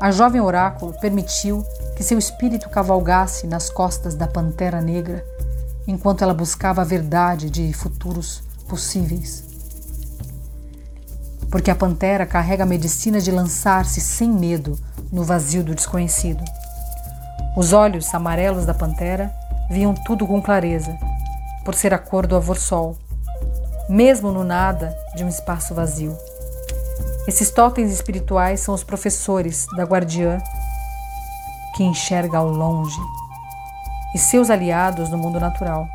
A 0.00 0.10
jovem 0.10 0.40
oráculo 0.40 0.92
permitiu 1.00 1.64
que 1.96 2.02
seu 2.02 2.18
espírito 2.18 2.68
cavalgasse 2.68 3.46
nas 3.46 3.70
costas 3.70 4.14
da 4.14 4.26
pantera 4.26 4.80
negra 4.80 5.24
enquanto 5.86 6.22
ela 6.22 6.34
buscava 6.34 6.82
a 6.82 6.84
verdade 6.84 7.50
de 7.50 7.72
futuros 7.72 8.42
possíveis 8.68 9.52
porque 11.52 11.70
a 11.70 11.76
pantera 11.76 12.24
carrega 12.24 12.62
a 12.62 12.66
medicina 12.66 13.20
de 13.20 13.30
lançar-se 13.30 14.00
sem 14.00 14.30
medo 14.30 14.78
no 15.12 15.22
vazio 15.22 15.62
do 15.62 15.74
desconhecido. 15.74 16.42
Os 17.54 17.74
olhos 17.74 18.12
amarelos 18.14 18.64
da 18.64 18.72
pantera 18.72 19.30
viam 19.70 19.92
tudo 19.92 20.26
com 20.26 20.40
clareza, 20.40 20.96
por 21.62 21.74
ser 21.74 21.92
a 21.92 21.98
cor 21.98 22.26
do 22.26 22.34
avor-sol, 22.34 22.96
mesmo 23.88 24.30
no 24.30 24.44
nada 24.44 24.96
de 25.14 25.24
um 25.24 25.28
espaço 25.28 25.74
vazio. 25.74 26.16
Esses 27.26 27.50
totens 27.50 27.92
espirituais 27.92 28.60
são 28.60 28.74
os 28.74 28.82
professores 28.82 29.66
da 29.76 29.84
guardiã 29.84 30.38
que 31.74 31.84
enxerga 31.84 32.38
ao 32.38 32.48
longe 32.48 33.00
e 34.14 34.18
seus 34.18 34.50
aliados 34.50 35.08
no 35.08 35.16
mundo 35.16 35.40
natural, 35.40 35.86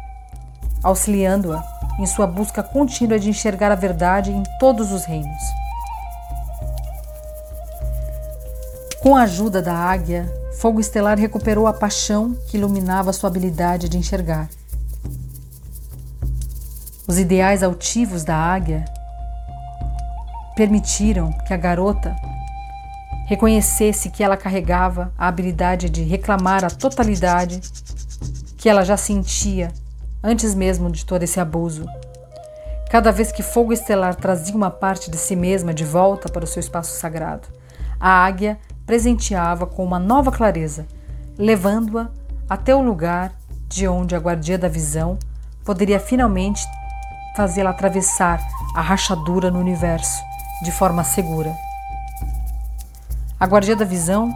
auxiliando-a 0.83 1.63
em 1.99 2.05
sua 2.05 2.27
busca 2.27 2.63
contínua 2.63 3.19
de 3.19 3.29
enxergar 3.29 3.71
a 3.71 3.75
verdade 3.75 4.31
em 4.31 4.43
todos 4.59 4.91
os 4.91 5.05
reinos. 5.05 5.43
Com 9.01 9.15
a 9.15 9.23
ajuda 9.23 9.61
da 9.61 9.73
águia, 9.73 10.31
Fogo 10.59 10.79
Estelar 10.79 11.19
recuperou 11.19 11.67
a 11.67 11.73
paixão 11.73 12.35
que 12.47 12.57
iluminava 12.57 13.13
sua 13.13 13.29
habilidade 13.29 13.87
de 13.87 13.97
enxergar. 13.97 14.49
Os 17.07 17.17
ideais 17.17 17.63
altivos 17.63 18.25
da 18.25 18.35
águia 18.35 18.83
permitiram 20.57 21.31
que 21.47 21.53
a 21.53 21.57
garota 21.57 22.13
reconhecesse 23.27 24.09
que 24.09 24.21
ela 24.21 24.35
carregava 24.35 25.13
a 25.17 25.29
habilidade 25.29 25.89
de 25.89 26.03
reclamar 26.03 26.65
a 26.65 26.69
totalidade 26.69 27.61
que 28.57 28.67
ela 28.67 28.83
já 28.83 28.97
sentia 28.97 29.71
antes 30.21 30.53
mesmo 30.53 30.91
de 30.91 31.05
todo 31.05 31.23
esse 31.23 31.39
abuso. 31.39 31.85
Cada 32.89 33.09
vez 33.09 33.31
que 33.31 33.41
Fogo 33.41 33.71
Estelar 33.71 34.13
trazia 34.15 34.55
uma 34.55 34.69
parte 34.69 35.09
de 35.09 35.15
si 35.15 35.35
mesma 35.35 35.73
de 35.73 35.85
volta 35.85 36.27
para 36.27 36.43
o 36.43 36.47
seu 36.47 36.59
espaço 36.59 36.99
sagrado, 36.99 37.47
a 37.97 38.25
águia 38.25 38.59
presenteava 38.85 39.65
com 39.65 39.81
uma 39.81 39.97
nova 39.99 40.29
clareza, 40.29 40.85
levando-a 41.37 42.09
até 42.49 42.75
o 42.75 42.81
lugar 42.81 43.33
de 43.69 43.87
onde 43.87 44.13
a 44.13 44.19
guardia 44.19 44.57
da 44.57 44.67
visão 44.67 45.17
poderia 45.63 46.01
finalmente 46.01 46.61
fazê-la 47.37 47.69
atravessar 47.69 48.45
a 48.75 48.81
rachadura 48.81 49.49
no 49.49 49.59
universo 49.59 50.21
de 50.63 50.71
forma 50.71 51.03
segura. 51.03 51.55
A 53.39 53.45
guardia 53.45 53.75
da 53.75 53.85
visão 53.85 54.33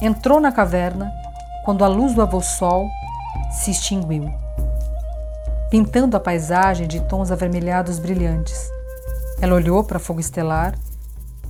entrou 0.00 0.40
na 0.40 0.52
caverna 0.52 1.12
quando 1.64 1.84
a 1.84 1.88
luz 1.88 2.14
do 2.14 2.22
avô-sol 2.22 2.88
se 3.50 3.70
extinguiu 3.72 4.32
pintando 5.74 6.16
a 6.16 6.20
paisagem 6.20 6.86
de 6.86 7.00
tons 7.00 7.32
avermelhados 7.32 7.98
brilhantes. 7.98 8.70
Ela 9.40 9.56
olhou 9.56 9.82
para 9.82 9.98
fogo 9.98 10.20
estelar 10.20 10.72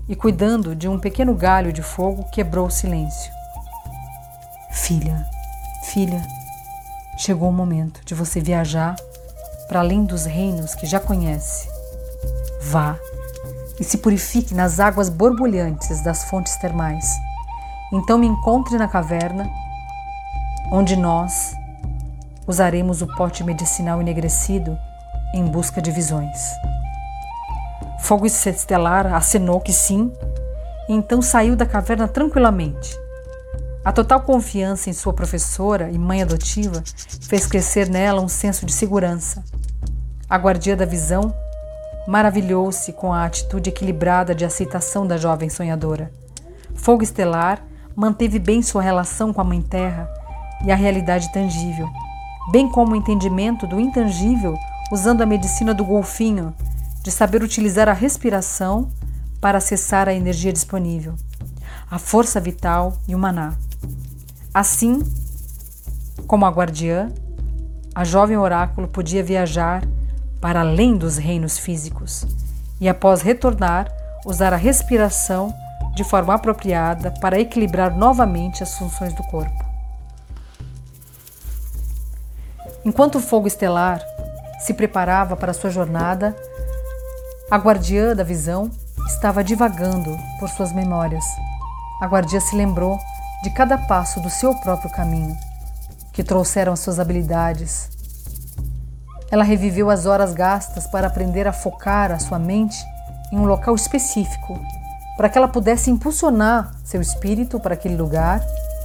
e, 0.09 0.17
cuidando 0.17 0.75
de 0.75 0.89
um 0.89 0.99
pequeno 0.99 1.35
galho 1.35 1.71
de 1.71 1.83
fogo, 1.83 2.25
quebrou 2.31 2.67
o 2.67 2.71
silêncio. 2.71 3.31
Filha, 4.71 5.27
filha, 5.83 6.27
chegou 7.19 7.51
o 7.51 7.53
momento 7.53 8.01
de 8.03 8.15
você 8.15 8.41
viajar 8.41 8.97
para 9.69 9.81
além 9.81 10.05
dos 10.05 10.25
reinos 10.25 10.75
que 10.75 10.87
já 10.87 11.01
conhece. 11.01 11.69
Vá 12.61 12.97
e 13.79 13.85
se 13.85 13.99
purifique 13.99 14.55
nas 14.55 14.79
águas 14.79 15.09
borbulhantes 15.09 16.03
das 16.03 16.25
fontes 16.25 16.57
termais. 16.57 17.05
Então 17.93 18.19
me 18.19 18.27
encontre 18.27 18.77
na 18.77 18.89
caverna, 18.89 19.51
onde 20.73 20.97
nós 20.97 21.55
usaremos 22.47 23.03
o 23.03 23.07
pote 23.17 23.43
medicinal 23.43 24.01
enegrecido 24.01 24.77
em 25.35 25.45
busca 25.45 25.81
de 25.83 25.91
visões. 25.91 26.39
Fogo 28.01 28.27
estelar 28.27 29.13
acenou 29.13 29.61
que 29.61 29.73
sim, 29.73 30.13
e 30.89 30.93
então 30.93 31.23
saiu 31.23 31.57
da 31.57 31.67
caverna 31.67 32.07
tranquilamente. 32.07 33.04
A 33.85 33.93
total 33.93 34.23
confiança 34.23 34.89
em 34.89 34.95
sua 34.95 35.13
professora 35.13 35.91
e 35.91 35.99
mãe 35.99 36.23
adotiva 36.23 36.83
fez 37.29 37.47
crescer 37.47 37.91
nela 37.91 38.23
um 38.23 38.29
senso 38.29 38.65
de 38.65 38.73
segurança. 38.73 39.45
A 40.27 40.39
guardia 40.39 40.75
da 40.75 40.87
visão 40.87 41.35
maravilhou-se 42.09 42.95
com 42.95 43.13
a 43.13 43.27
atitude 43.27 43.69
equilibrada 43.69 44.35
de 44.35 44.43
aceitação 44.43 45.07
da 45.07 45.19
jovem 45.19 45.51
sonhadora. 45.51 46.11
Fogo 46.75 47.03
Estelar 47.03 47.63
manteve 47.95 48.39
bem 48.39 48.63
sua 48.63 48.81
relação 48.81 49.35
com 49.35 49.43
a 49.43 49.45
Mãe 49.45 49.61
Terra 49.61 50.09
e 50.65 50.73
a 50.73 50.75
realidade 50.75 51.31
tangível, 51.31 51.87
bem 52.51 52.67
como 52.71 52.93
o 52.93 52.97
entendimento 52.97 53.67
do 53.67 53.79
intangível 53.79 54.57
usando 54.91 55.21
a 55.21 55.27
medicina 55.27 55.75
do 55.75 55.85
golfinho, 55.85 56.55
de 57.03 57.11
saber 57.11 57.43
utilizar 57.43 57.91
a 57.91 57.93
respiração 57.93 58.91
para 59.43 59.59
acessar 59.59 60.09
a 60.09 60.15
energia 60.15 60.55
disponível, 60.55 61.15
a 61.91 61.99
força 61.99 62.41
vital 62.41 62.97
e 63.07 63.15
o 63.15 63.19
maná. 63.19 63.53
Assim 64.55 65.03
como 66.29 66.47
a 66.47 66.49
guardiã, 66.49 67.11
a 67.93 68.05
jovem 68.05 68.37
oráculo 68.37 68.87
podia 68.87 69.21
viajar 69.21 69.83
para 70.41 70.61
além 70.61 70.97
dos 70.97 71.17
reinos 71.17 71.59
físicos 71.59 72.25
e, 72.81 72.89
após 72.89 73.21
retornar, 73.21 73.91
usar 74.25 74.53
a 74.53 74.57
respiração 74.57 75.53
de 75.97 76.05
forma 76.05 76.35
apropriada 76.35 77.11
para 77.21 77.41
equilibrar 77.41 77.97
novamente 77.97 78.63
as 78.63 78.79
funções 78.79 79.13
do 79.15 79.25
corpo. 79.25 79.65
Enquanto 82.85 83.17
o 83.17 83.21
fogo 83.21 83.49
estelar 83.49 84.01
se 84.61 84.73
preparava 84.73 85.37
para 85.37 85.53
sua 85.53 85.71
jornada, 85.71 86.37
a 87.51 87.57
guardiã 87.57 88.15
da 88.15 88.23
visão 88.23 88.71
estava 89.09 89.43
divagando 89.43 90.17
por 90.39 90.49
suas 90.49 90.73
memórias. 90.73 91.25
A 92.01 92.07
guardiã 92.07 92.39
se 92.39 92.55
lembrou 92.55 92.97
de 93.45 93.51
cada 93.51 93.77
passo 93.77 94.21
do 94.21 94.31
seu 94.31 94.55
próprio 94.55 94.91
caminho, 94.91 95.37
que 96.15 96.25
trouxeram 96.25 96.73
as 96.73 96.81
suas 96.81 96.99
habilidades, 96.99 97.91
ela 99.31 99.45
reviveu 99.45 99.91
as 99.91 100.07
horas 100.07 100.33
gastas 100.33 100.87
para 100.87 101.09
aprender 101.09 101.47
a 101.47 101.53
focar 101.53 102.11
a 102.11 102.19
sua 102.19 102.39
mente 102.39 102.83
em 103.31 103.39
um 103.39 103.45
local 103.45 103.75
específico, 103.75 104.59
para 105.19 105.29
que 105.29 105.37
ela 105.37 105.47
pudesse 105.47 105.91
impulsionar 105.91 106.75
seu 106.85 107.03
espírito 107.03 107.61
para 107.61 107.75
aquele 107.75 107.97
lugar 107.97 108.41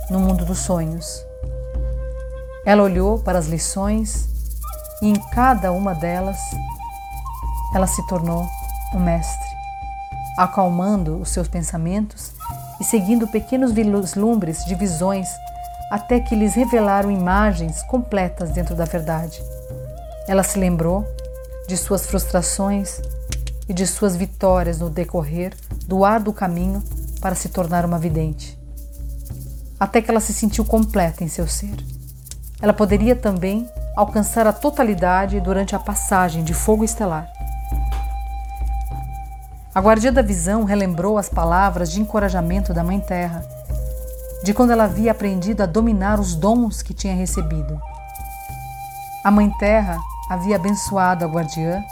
no 0.10 0.20
mundo 0.20 0.44
dos 0.44 0.60
sonhos. 0.60 1.24
Ela 2.66 2.84
olhou 2.84 3.18
para 3.20 3.40
as 3.40 3.48
lições 3.48 4.28
e 5.02 5.08
em 5.08 5.16
cada 5.32 5.72
uma 5.72 5.96
delas 5.96 6.38
ela 7.74 7.88
se 7.88 8.06
tornou 8.08 8.46
um 8.94 9.00
mestre, 9.00 9.48
acalmando 10.38 11.16
os 11.16 11.30
seus 11.30 11.48
pensamentos 11.48 12.38
e 12.80 12.84
seguindo 12.84 13.28
pequenos 13.28 13.72
vislumbres 13.72 14.64
de 14.66 14.76
visões 14.76 15.28
até 15.92 16.20
que 16.20 16.36
lhes 16.36 16.54
revelaram 16.54 17.10
imagens 17.10 17.82
completas 17.84 18.52
dentro 18.52 18.76
da 18.76 18.86
verdade. 18.86 19.42
Ela 20.28 20.44
se 20.44 20.60
lembrou 20.60 21.06
de 21.68 21.76
suas 21.76 22.06
frustrações 22.06 23.02
e 23.68 23.74
de 23.74 23.86
suas 23.86 24.16
vitórias 24.16 24.80
no 24.80 24.90
decorrer 24.90 25.54
do 25.86 26.06
árduo 26.06 26.34
caminho 26.34 26.84
para 27.20 27.36
se 27.36 27.50
tornar 27.50 27.86
uma 27.86 28.00
vidente. 28.00 28.58
Até 29.80 30.02
que 30.02 30.12
ela 30.12 30.20
se 30.20 30.34
sentiu 30.34 30.64
completa 30.64 31.24
em 31.24 31.28
seu 31.28 31.48
ser. 31.48 31.76
Ela 32.62 32.74
poderia 32.74 33.16
também 33.16 33.68
alcançar 33.96 34.46
a 34.46 34.54
totalidade 34.54 35.40
durante 35.40 35.76
a 35.76 35.80
passagem 35.80 36.44
de 36.44 36.54
fogo 36.54 36.84
estelar. 36.84 37.32
A 39.74 39.80
guardia 39.80 40.12
da 40.12 40.24
visão 40.24 40.64
relembrou 40.64 41.16
as 41.16 41.30
palavras 41.30 41.92
de 41.92 42.02
encorajamento 42.02 42.74
da 42.74 42.84
Mãe 42.84 43.00
Terra, 43.00 43.46
de 44.44 44.52
quando 44.52 44.72
ela 44.72 44.86
havia 44.86 45.12
aprendido 45.12 45.62
a 45.62 45.68
dominar 45.68 46.20
os 46.20 46.34
dons 46.34 46.82
que 46.82 46.92
tinha 46.92 47.14
recebido. 47.14 47.80
A 49.24 49.30
Mãe 49.30 49.52
Terra 49.60 50.00
havia 50.28 50.56
abençoado 50.56 51.24
a 51.24 51.28
guardiã, 51.28 51.84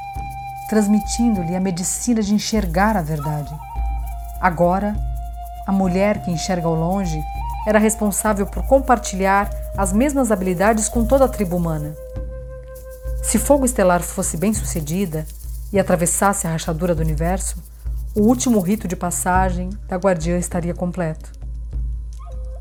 transmitindo-lhe 0.67 1.55
a 1.55 1.59
medicina 1.59 2.19
de 2.23 2.33
enxergar 2.33 2.97
a 2.97 3.01
verdade. 3.03 3.55
Agora, 4.41 4.95
a 5.67 5.71
mulher 5.71 6.23
que 6.23 6.31
enxerga 6.31 6.67
ao 6.67 6.73
longe 6.73 7.23
era 7.67 7.77
responsável 7.77 8.47
por 8.47 8.65
compartilhar 8.65 9.51
as 9.77 9.93
mesmas 9.93 10.31
habilidades 10.31 10.89
com 10.89 11.05
toda 11.05 11.25
a 11.25 11.29
tribo 11.29 11.55
humana. 11.55 11.95
Se 13.21 13.37
Fogo 13.37 13.65
Estelar 13.65 14.01
fosse 14.01 14.35
bem 14.35 14.51
sucedida 14.51 15.27
e 15.71 15.79
atravessasse 15.79 16.47
a 16.47 16.51
rachadura 16.51 16.95
do 16.95 17.01
universo, 17.01 17.66
o 18.17 18.23
último 18.23 18.60
rito 18.60 18.88
de 18.88 18.95
passagem 18.95 19.69
da 19.88 19.95
guardiã 19.95 20.39
estaria 20.39 20.73
completo. 20.73 21.32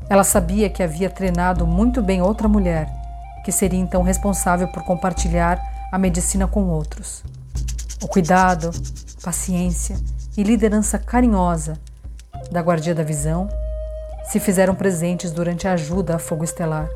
Ela 0.07 0.23
sabia 0.23 0.69
que 0.69 0.83
havia 0.83 1.09
treinado 1.09 1.65
muito 1.65 1.99
bem 1.99 2.21
outra 2.21 2.47
mulher 2.47 2.87
que 3.43 3.51
seria 3.51 3.79
então 3.79 4.03
responsável 4.03 4.67
por 4.67 4.83
compartilhar 4.83 5.59
a 5.91 5.97
medicina 5.97 6.47
com 6.47 6.65
outros. 6.65 7.23
O 8.03 8.07
cuidado, 8.07 8.69
paciência 9.23 9.97
e 10.37 10.43
liderança 10.43 10.99
carinhosa 10.99 11.79
da 12.51 12.61
Guardia 12.61 12.93
da 12.93 13.01
Visão 13.01 13.49
se 14.25 14.39
fizeram 14.39 14.75
presentes 14.75 15.31
durante 15.31 15.67
a 15.67 15.73
ajuda 15.73 16.17
a 16.17 16.19
Fogo 16.19 16.43
Estelar. 16.43 16.87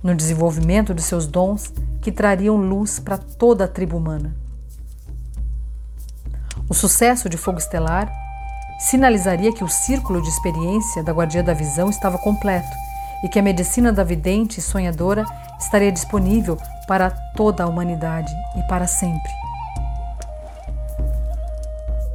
No 0.00 0.14
desenvolvimento 0.14 0.94
de 0.94 1.02
seus 1.02 1.26
dons 1.26 1.72
que 2.00 2.12
trariam 2.12 2.54
luz 2.54 3.00
para 3.00 3.18
toda 3.18 3.64
a 3.64 3.68
tribo 3.68 3.96
humana. 3.96 4.41
O 6.72 6.74
sucesso 6.74 7.28
de 7.28 7.36
Fogo 7.36 7.58
Estelar 7.58 8.10
sinalizaria 8.78 9.52
que 9.52 9.62
o 9.62 9.68
círculo 9.68 10.22
de 10.22 10.28
experiência 10.30 11.02
da 11.02 11.12
Guardia 11.12 11.42
da 11.42 11.52
Visão 11.52 11.90
estava 11.90 12.16
completo 12.16 12.74
e 13.22 13.28
que 13.28 13.38
a 13.38 13.42
medicina 13.42 13.92
da 13.92 14.02
vidente 14.02 14.56
e 14.56 14.62
sonhadora 14.62 15.26
estaria 15.60 15.92
disponível 15.92 16.56
para 16.88 17.10
toda 17.36 17.62
a 17.62 17.66
humanidade 17.66 18.32
e 18.56 18.62
para 18.68 18.86
sempre. 18.86 19.30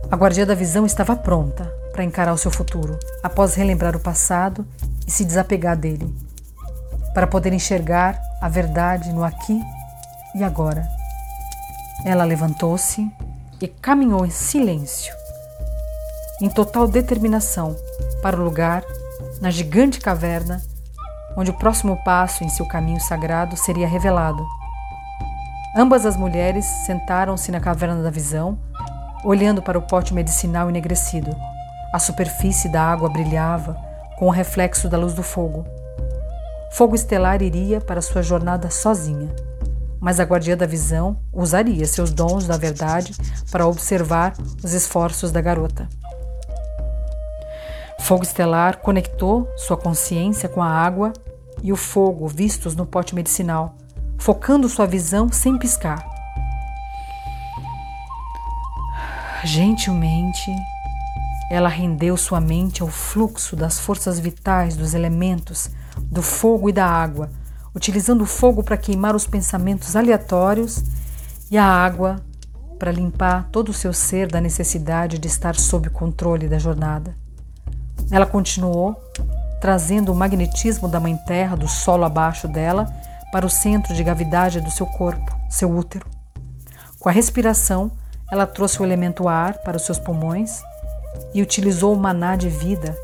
A 0.09 0.15
guardia 0.15 0.43
da 0.43 0.55
visão 0.55 0.87
estava 0.87 1.15
pronta 1.15 1.71
para 1.91 2.03
encarar 2.03 2.33
o 2.33 2.37
seu 2.37 2.49
futuro, 2.49 2.97
após 3.21 3.53
relembrar 3.53 3.95
o 3.95 3.99
passado 3.99 4.65
e 5.05 5.11
se 5.11 5.23
desapegar 5.23 5.77
dele, 5.77 6.11
para 7.13 7.27
poder 7.27 7.53
enxergar 7.53 8.19
a 8.41 8.49
verdade 8.49 9.13
no 9.13 9.23
aqui 9.23 9.61
e 10.33 10.43
agora. 10.43 10.83
Ela 12.03 12.23
levantou-se 12.23 13.07
e 13.61 13.67
caminhou 13.67 14.25
em 14.25 14.29
silêncio, 14.29 15.13
em 16.41 16.49
total 16.49 16.87
determinação, 16.87 17.75
para 18.21 18.39
o 18.39 18.43
lugar, 18.43 18.83
na 19.41 19.49
gigante 19.49 19.99
caverna 19.99 20.61
onde 21.37 21.51
o 21.51 21.53
próximo 21.53 21.95
passo 22.03 22.43
em 22.43 22.49
seu 22.49 22.65
caminho 22.65 22.99
sagrado 22.99 23.55
seria 23.55 23.87
revelado. 23.87 24.43
Ambas 25.75 26.03
as 26.03 26.17
mulheres 26.17 26.65
sentaram-se 26.65 27.51
na 27.51 27.59
caverna 27.59 28.01
da 28.01 28.09
visão, 28.09 28.57
olhando 29.23 29.61
para 29.61 29.77
o 29.77 29.83
pote 29.83 30.15
medicinal 30.15 30.67
enegrecido. 30.67 31.35
A 31.93 31.99
superfície 31.99 32.67
da 32.67 32.81
água 32.81 33.07
brilhava 33.07 33.77
com 34.17 34.25
o 34.25 34.31
reflexo 34.31 34.89
da 34.89 34.97
luz 34.97 35.13
do 35.13 35.21
fogo. 35.21 35.63
Fogo 36.71 36.95
Estelar 36.95 37.43
iria 37.43 37.79
para 37.79 38.01
sua 38.01 38.23
jornada 38.23 38.71
sozinha, 38.71 39.29
mas 39.99 40.19
a 40.19 40.23
guardia 40.23 40.55
da 40.55 40.65
visão 40.65 41.17
usaria 41.33 41.85
seus 41.85 42.11
dons 42.11 42.45
da 42.45 42.57
verdade 42.57 43.13
para 43.51 43.67
observar 43.67 44.33
os 44.63 44.73
esforços 44.73 45.31
da 45.31 45.41
garota. 45.41 45.87
Fogo 47.99 48.23
Estelar 48.23 48.77
conectou 48.77 49.47
sua 49.57 49.75
consciência 49.75 50.47
com 50.47 50.61
a 50.61 50.69
água 50.69 51.11
e 51.61 51.73
o 51.73 51.75
fogo 51.75 52.27
vistos 52.27 52.75
no 52.75 52.85
pote 52.85 53.13
medicinal, 53.13 53.75
focando 54.17 54.69
sua 54.69 54.85
visão 54.85 55.31
sem 55.31 55.57
piscar. 55.57 56.05
Gentilmente, 59.43 60.51
ela 61.49 61.69
rendeu 61.69 62.17
sua 62.17 62.41
mente 62.41 62.81
ao 62.81 62.87
fluxo 62.87 63.55
das 63.55 63.79
forças 63.79 64.19
vitais 64.19 64.75
dos 64.75 64.93
elementos, 64.93 65.69
do 65.97 66.21
fogo 66.21 66.69
e 66.69 66.73
da 66.73 66.85
água, 66.85 67.29
utilizando 67.77 68.23
o 68.23 68.25
fogo 68.25 68.63
para 68.63 68.75
queimar 68.75 69.15
os 69.15 69.27
pensamentos 69.27 69.95
aleatórios 69.95 70.83
e 71.51 71.57
a 71.59 71.63
água 71.63 72.15
para 72.79 72.91
limpar 72.91 73.49
todo 73.51 73.69
o 73.69 73.73
seu 73.73 73.93
ser 73.93 74.27
da 74.27 74.41
necessidade 74.41 75.19
de 75.19 75.27
estar 75.27 75.55
sob 75.55 75.87
controle 75.91 76.49
da 76.49 76.57
jornada. 76.57 77.15
Ela 78.09 78.25
continuou 78.25 78.99
trazendo 79.61 80.11
o 80.11 80.15
magnetismo 80.15 80.87
da 80.87 80.99
Mãe 80.99 81.15
Terra 81.17 81.55
do 81.55 81.67
solo 81.67 82.03
abaixo 82.03 82.47
dela 82.47 82.91
para 83.31 83.45
o 83.45 83.49
centro 83.49 83.93
de 83.93 84.03
gravidade 84.03 84.59
do 84.59 84.71
seu 84.71 84.87
corpo, 84.87 85.37
seu 85.47 85.69
útero. 85.69 86.07
Com 86.99 87.09
a 87.09 87.11
respiração, 87.11 87.91
ela 88.31 88.47
trouxe 88.47 88.81
o 88.81 88.85
elemento 88.85 89.27
ar 89.27 89.59
para 89.59 89.77
os 89.77 89.83
seus 89.83 89.99
pulmões 89.99 90.63
e 91.31 91.43
utilizou 91.43 91.93
o 91.93 91.99
maná 91.99 92.35
de 92.35 92.49
vida 92.49 92.97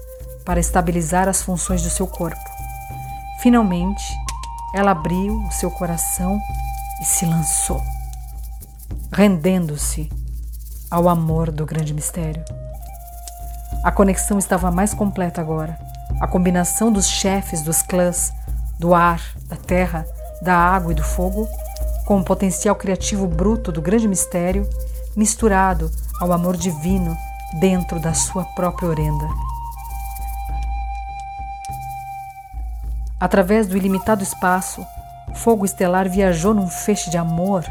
para 0.43 0.59
estabilizar 0.59 1.27
as 1.27 1.43
funções 1.43 1.83
do 1.83 1.91
seu 1.91 2.07
corpo. 2.07 2.41
Finalmente, 3.39 4.03
ela 4.73 4.91
abriu 4.91 5.37
o 5.37 5.51
seu 5.51 5.69
coração 5.69 6.39
e 7.01 7.05
se 7.05 7.25
lançou, 7.25 7.81
rendendo-se 9.11 10.09
ao 10.89 11.07
amor 11.07 11.51
do 11.51 11.65
grande 11.65 11.93
mistério. 11.93 12.43
A 13.83 13.91
conexão 13.91 14.39
estava 14.39 14.71
mais 14.71 14.93
completa 14.93 15.41
agora. 15.41 15.77
A 16.19 16.27
combinação 16.27 16.91
dos 16.91 17.07
chefes 17.07 17.61
dos 17.61 17.81
clãs, 17.81 18.31
do 18.79 18.93
ar, 18.95 19.21
da 19.47 19.55
terra, 19.55 20.05
da 20.41 20.55
água 20.55 20.91
e 20.91 20.95
do 20.95 21.03
fogo, 21.03 21.47
com 22.05 22.19
o 22.19 22.23
potencial 22.23 22.75
criativo 22.75 23.27
bruto 23.27 23.71
do 23.71 23.81
grande 23.81 24.07
mistério, 24.07 24.67
misturado 25.15 25.91
ao 26.19 26.31
amor 26.31 26.57
divino 26.57 27.15
dentro 27.59 27.99
da 27.99 28.13
sua 28.13 28.43
própria 28.55 28.89
orenda. 28.89 29.52
Através 33.23 33.67
do 33.67 33.77
ilimitado 33.77 34.21
espaço, 34.21 34.85
Fogo 35.35 35.63
Estelar 35.63 36.09
viajou 36.09 36.53
num 36.53 36.67
feixe 36.67 37.09
de 37.09 37.17
amor, 37.17 37.63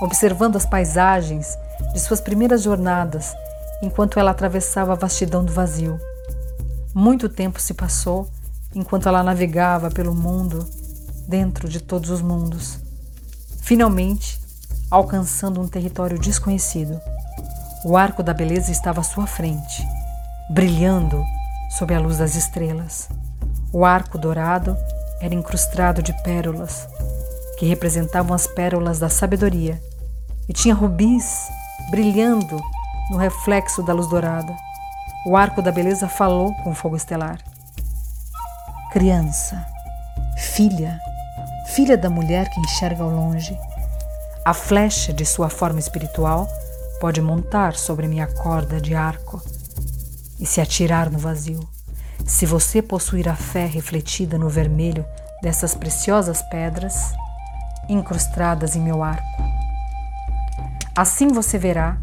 observando 0.00 0.56
as 0.56 0.64
paisagens 0.64 1.58
de 1.92 2.00
suas 2.00 2.18
primeiras 2.18 2.62
jornadas 2.62 3.36
enquanto 3.82 4.18
ela 4.18 4.30
atravessava 4.30 4.92
a 4.94 4.96
vastidão 4.96 5.44
do 5.44 5.52
vazio. 5.52 6.00
Muito 6.94 7.28
tempo 7.28 7.60
se 7.60 7.74
passou 7.74 8.26
enquanto 8.74 9.06
ela 9.06 9.22
navegava 9.22 9.90
pelo 9.90 10.14
mundo, 10.14 10.66
dentro 11.28 11.68
de 11.68 11.82
todos 11.82 12.08
os 12.08 12.22
mundos, 12.22 12.78
finalmente 13.60 14.40
alcançando 14.90 15.60
um 15.60 15.68
território 15.68 16.18
desconhecido. 16.18 16.98
O 17.84 17.98
arco 17.98 18.22
da 18.22 18.32
beleza 18.32 18.72
estava 18.72 19.02
à 19.02 19.04
sua 19.04 19.26
frente, 19.26 19.86
brilhando 20.48 21.22
sob 21.68 21.94
a 21.94 22.00
luz 22.00 22.16
das 22.16 22.34
estrelas. 22.34 23.10
O 23.78 23.84
arco 23.84 24.16
dourado 24.16 24.74
era 25.20 25.34
incrustado 25.34 26.02
de 26.02 26.10
pérolas, 26.22 26.88
que 27.58 27.66
representavam 27.66 28.34
as 28.34 28.46
pérolas 28.46 28.98
da 28.98 29.10
sabedoria, 29.10 29.78
e 30.48 30.52
tinha 30.54 30.74
rubis 30.74 31.46
brilhando 31.90 32.58
no 33.10 33.18
reflexo 33.18 33.82
da 33.82 33.92
luz 33.92 34.08
dourada. 34.08 34.56
O 35.26 35.36
arco 35.36 35.60
da 35.60 35.70
beleza 35.70 36.08
falou 36.08 36.54
com 36.64 36.70
o 36.70 36.74
fogo 36.74 36.96
estelar. 36.96 37.38
Criança, 38.92 39.62
filha, 40.38 40.98
filha 41.66 41.98
da 41.98 42.08
mulher 42.08 42.48
que 42.48 42.60
enxerga 42.60 43.02
ao 43.02 43.10
longe, 43.10 43.58
a 44.42 44.54
flecha 44.54 45.12
de 45.12 45.26
sua 45.26 45.50
forma 45.50 45.80
espiritual 45.80 46.48
pode 46.98 47.20
montar 47.20 47.74
sobre 47.74 48.08
minha 48.08 48.26
corda 48.26 48.80
de 48.80 48.94
arco 48.94 49.42
e 50.40 50.46
se 50.46 50.62
atirar 50.62 51.10
no 51.10 51.18
vazio. 51.18 51.75
Se 52.24 52.46
você 52.46 52.80
possuir 52.80 53.28
a 53.28 53.36
fé 53.36 53.66
refletida 53.66 54.38
no 54.38 54.48
vermelho 54.48 55.04
dessas 55.42 55.74
preciosas 55.74 56.42
pedras 56.50 57.12
incrustadas 57.88 58.74
em 58.74 58.80
meu 58.80 59.02
arco, 59.02 59.42
assim 60.96 61.28
você 61.28 61.58
verá 61.58 61.98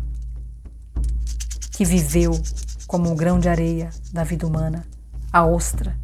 que 1.71 1.83
viveu 1.83 2.39
como 2.87 3.11
o 3.11 3.15
grão 3.15 3.39
de 3.39 3.49
areia 3.49 3.89
da 4.11 4.23
vida 4.23 4.45
humana, 4.45 4.85
a 5.31 5.45
ostra, 5.45 5.97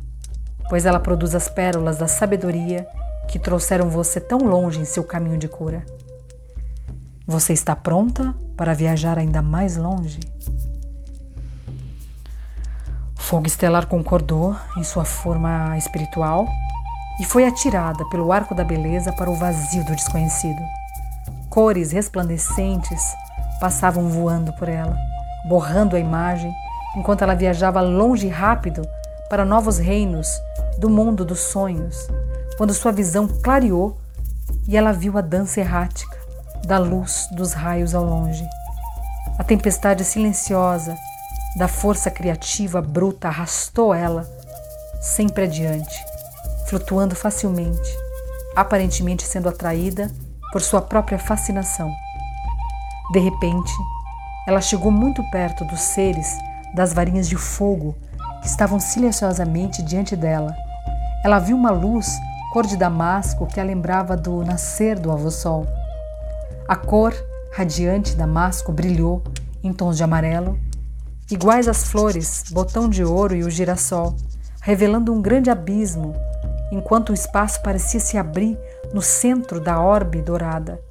pois 0.67 0.85
ela 0.85 0.99
produz 0.99 1.35
as 1.35 1.47
pérolas 1.47 1.97
da 1.97 2.07
sabedoria 2.07 2.87
que 3.27 3.37
trouxeram 3.37 3.89
você 3.89 4.19
tão 4.19 4.39
longe 4.39 4.79
em 4.79 4.85
seu 4.85 5.03
caminho 5.03 5.37
de 5.37 5.47
cura. 5.47 5.85
Você 7.27 7.53
está 7.53 7.75
pronta 7.75 8.33
para 8.57 8.73
viajar 8.73 9.19
ainda 9.19 9.39
mais 9.39 9.77
longe? 9.77 10.19
Fogo 13.19 13.45
estelar 13.47 13.85
concordou 13.85 14.55
em 14.77 14.83
sua 14.83 15.05
forma 15.05 15.77
espiritual 15.77 16.47
e 17.19 17.25
foi 17.25 17.45
atirada 17.45 18.03
pelo 18.09 18.31
arco 18.31 18.55
da 18.55 18.63
beleza 18.63 19.13
para 19.13 19.29
o 19.29 19.35
vazio 19.35 19.83
do 19.85 19.95
desconhecido. 19.95 20.61
Cores 21.49 21.91
resplandecentes 21.91 23.01
passavam 23.59 24.09
voando 24.09 24.51
por 24.53 24.67
ela 24.67 24.97
borrando 25.45 25.95
a 25.95 25.99
imagem, 25.99 26.53
enquanto 26.95 27.21
ela 27.21 27.35
viajava 27.35 27.81
longe 27.81 28.27
e 28.27 28.29
rápido 28.29 28.81
para 29.29 29.45
novos 29.45 29.77
reinos 29.77 30.27
do 30.77 30.89
mundo 30.89 31.23
dos 31.23 31.39
sonhos, 31.39 32.07
quando 32.57 32.73
sua 32.73 32.91
visão 32.91 33.27
clareou 33.27 33.97
e 34.67 34.75
ela 34.75 34.91
viu 34.91 35.17
a 35.17 35.21
dança 35.21 35.59
errática 35.59 36.17
da 36.65 36.77
luz 36.77 37.27
dos 37.31 37.53
raios 37.53 37.93
ao 37.95 38.03
longe. 38.03 38.47
A 39.37 39.43
tempestade 39.43 40.03
silenciosa 40.03 40.95
da 41.59 41.67
força 41.67 42.09
criativa 42.09 42.81
bruta 42.81 43.27
arrastou 43.27 43.93
ela 43.93 44.25
sempre 45.01 45.43
adiante, 45.43 45.93
flutuando 46.69 47.13
facilmente, 47.13 47.97
aparentemente 48.55 49.27
sendo 49.27 49.49
atraída 49.49 50.09
por 50.53 50.61
sua 50.61 50.81
própria 50.81 51.19
fascinação. 51.19 51.91
De 53.11 53.19
repente, 53.19 53.73
ela 54.47 54.61
chegou 54.61 54.89
muito 54.89 55.21
perto 55.31 55.65
dos 55.65 55.81
seres 55.81 56.33
das 56.73 56.93
varinhas 56.93 57.27
de 57.27 57.35
fogo 57.35 57.93
que 58.41 58.47
estavam 58.47 58.79
silenciosamente 58.79 59.83
diante 59.83 60.15
dela. 60.15 60.55
Ela 61.25 61.39
viu 61.39 61.57
uma 61.57 61.71
luz 61.71 62.07
cor 62.53 62.65
de 62.65 62.77
damasco 62.77 63.45
que 63.45 63.59
a 63.59 63.63
lembrava 63.65 64.15
do 64.15 64.45
nascer 64.45 64.97
do 64.97 65.11
avô-sol. 65.11 65.67
A 66.69 66.77
cor 66.77 67.13
radiante 67.53 68.15
damasco 68.15 68.71
brilhou 68.71 69.21
em 69.61 69.73
tons 69.73 69.97
de 69.97 70.03
amarelo, 70.05 70.57
iguais 71.31 71.67
às 71.67 71.83
flores, 71.83 72.43
botão 72.51 72.89
de 72.89 73.03
ouro 73.03 73.35
e 73.35 73.43
o 73.43 73.49
girassol, 73.49 74.15
revelando 74.61 75.13
um 75.13 75.21
grande 75.21 75.49
abismo, 75.49 76.15
enquanto 76.71 77.09
o 77.09 77.13
espaço 77.13 77.61
parecia 77.61 77.99
se 77.99 78.17
abrir 78.17 78.57
no 78.93 79.01
centro 79.01 79.59
da 79.59 79.79
orbe 79.79 80.21
dourada. 80.21 80.81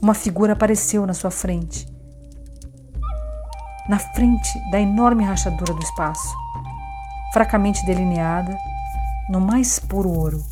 Uma 0.00 0.14
figura 0.14 0.52
apareceu 0.52 1.06
na 1.06 1.14
sua 1.14 1.30
frente, 1.30 1.88
na 3.88 3.98
frente 3.98 4.70
da 4.70 4.80
enorme 4.80 5.24
rachadura 5.24 5.74
do 5.74 5.82
espaço, 5.82 6.34
fracamente 7.32 7.84
delineada 7.84 8.56
no 9.28 9.40
mais 9.40 9.78
puro 9.78 10.10
ouro. 10.10 10.44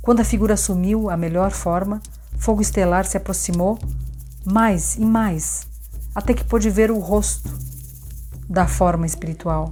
Quando 0.00 0.20
a 0.20 0.24
figura 0.24 0.54
assumiu 0.54 1.10
a 1.10 1.16
melhor 1.16 1.50
forma, 1.50 2.00
Fogo 2.38 2.62
Estelar 2.62 3.04
se 3.04 3.16
aproximou 3.16 3.78
mais 4.44 4.96
e 4.96 5.04
mais, 5.04 5.66
até 6.14 6.32
que 6.32 6.44
pôde 6.44 6.70
ver 6.70 6.90
o 6.90 6.98
rosto 6.98 7.69
da 8.50 8.66
forma 8.66 9.06
espiritual. 9.06 9.70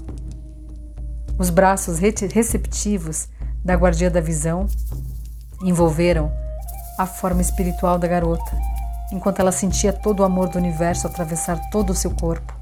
Os 1.37 1.51
braços 1.51 1.99
receptivos 1.99 3.29
da 3.65 3.75
guardia 3.75 4.09
da 4.09 4.21
visão 4.21 4.69
envolveram 5.61 6.31
a 6.97 7.05
forma 7.05 7.41
espiritual 7.41 7.99
da 7.99 8.07
garota, 8.07 8.57
enquanto 9.13 9.41
ela 9.41 9.51
sentia 9.51 9.93
todo 9.93 10.21
o 10.21 10.25
amor 10.25 10.49
do 10.49 10.59
universo 10.59 11.09
atravessar 11.09 11.59
todo 11.71 11.91
o 11.91 11.95
seu 11.95 12.13
corpo. 12.13 12.55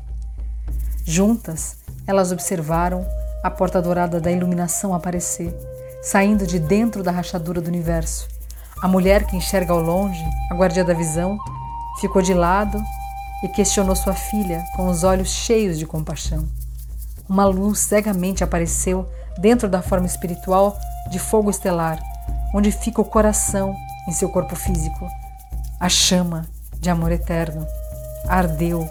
Juntas, 1.04 1.76
elas 2.06 2.32
observaram 2.32 3.06
a 3.44 3.50
porta 3.50 3.82
dourada 3.82 4.18
da 4.18 4.32
iluminação 4.32 4.94
aparecer, 4.94 5.54
saindo 6.02 6.46
de 6.46 6.58
dentro 6.58 7.02
da 7.02 7.10
rachadura 7.10 7.60
do 7.60 7.68
universo. 7.68 8.26
A 8.82 8.88
mulher 8.88 9.26
que 9.26 9.36
enxerga 9.36 9.74
ao 9.74 9.80
longe, 9.80 10.24
a 10.50 10.54
guardia 10.54 10.84
da 10.84 10.94
visão, 10.94 11.38
ficou 12.00 12.22
de 12.22 12.32
lado 12.32 12.82
e 13.42 13.48
questionou 13.48 13.94
sua 13.94 14.14
filha 14.14 14.64
com 14.74 14.88
os 14.88 15.04
olhos 15.04 15.28
cheios 15.28 15.78
de 15.78 15.86
compaixão. 15.86 16.48
Uma 17.28 17.44
luz 17.44 17.80
cegamente 17.80 18.44
apareceu 18.44 19.08
dentro 19.38 19.68
da 19.68 19.82
forma 19.82 20.06
espiritual 20.06 20.76
de 21.10 21.18
fogo 21.18 21.50
estelar, 21.50 21.98
onde 22.54 22.70
fica 22.70 23.00
o 23.00 23.04
coração 23.04 23.74
em 24.08 24.12
seu 24.12 24.28
corpo 24.28 24.54
físico. 24.56 25.08
A 25.78 25.88
chama 25.88 26.46
de 26.78 26.88
amor 26.88 27.12
eterno 27.12 27.66
ardeu 28.28 28.88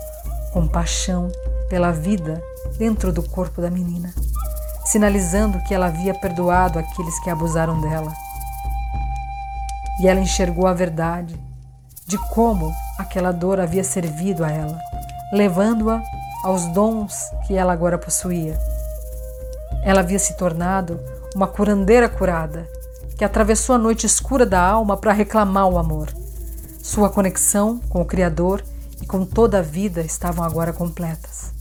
com 0.53 0.67
paixão 0.67 1.29
pela 1.69 1.91
vida 1.91 2.41
dentro 2.77 3.11
do 3.11 3.23
corpo 3.23 3.61
da 3.61 3.69
menina, 3.69 4.13
sinalizando 4.85 5.61
que 5.63 5.73
ela 5.73 5.87
havia 5.87 6.13
perdoado 6.13 6.77
aqueles 6.77 7.17
que 7.19 7.29
abusaram 7.29 7.79
dela. 7.81 8.13
E 9.99 10.07
ela 10.07 10.19
enxergou 10.19 10.67
a 10.67 10.73
verdade 10.73 11.39
de 12.07 12.17
como 12.17 12.71
aquela 12.99 13.31
dor 13.31 13.59
havia 13.59 13.83
servido 13.83 14.43
a 14.43 14.51
ela, 14.51 14.79
levando-a 15.33 16.01
aos 16.43 16.67
dons 16.67 17.31
que 17.47 17.55
ela 17.55 17.73
agora 17.73 17.97
possuía. 17.97 18.57
Ela 19.83 20.01
havia 20.01 20.19
se 20.19 20.37
tornado 20.37 20.99
uma 21.35 21.47
curandeira 21.47 22.07
curada, 22.07 22.69
que 23.17 23.23
atravessou 23.23 23.75
a 23.75 23.79
noite 23.79 24.05
escura 24.05 24.45
da 24.45 24.61
alma 24.61 24.97
para 24.97 25.13
reclamar 25.13 25.67
o 25.67 25.77
amor. 25.77 26.09
Sua 26.81 27.09
conexão 27.09 27.79
com 27.89 28.01
o 28.01 28.05
Criador 28.05 28.63
e 29.01 29.05
com 29.05 29.25
toda 29.25 29.59
a 29.59 29.63
vida 29.63 30.01
estavam 30.01 30.45
agora 30.45 30.71
completas. 30.71 31.51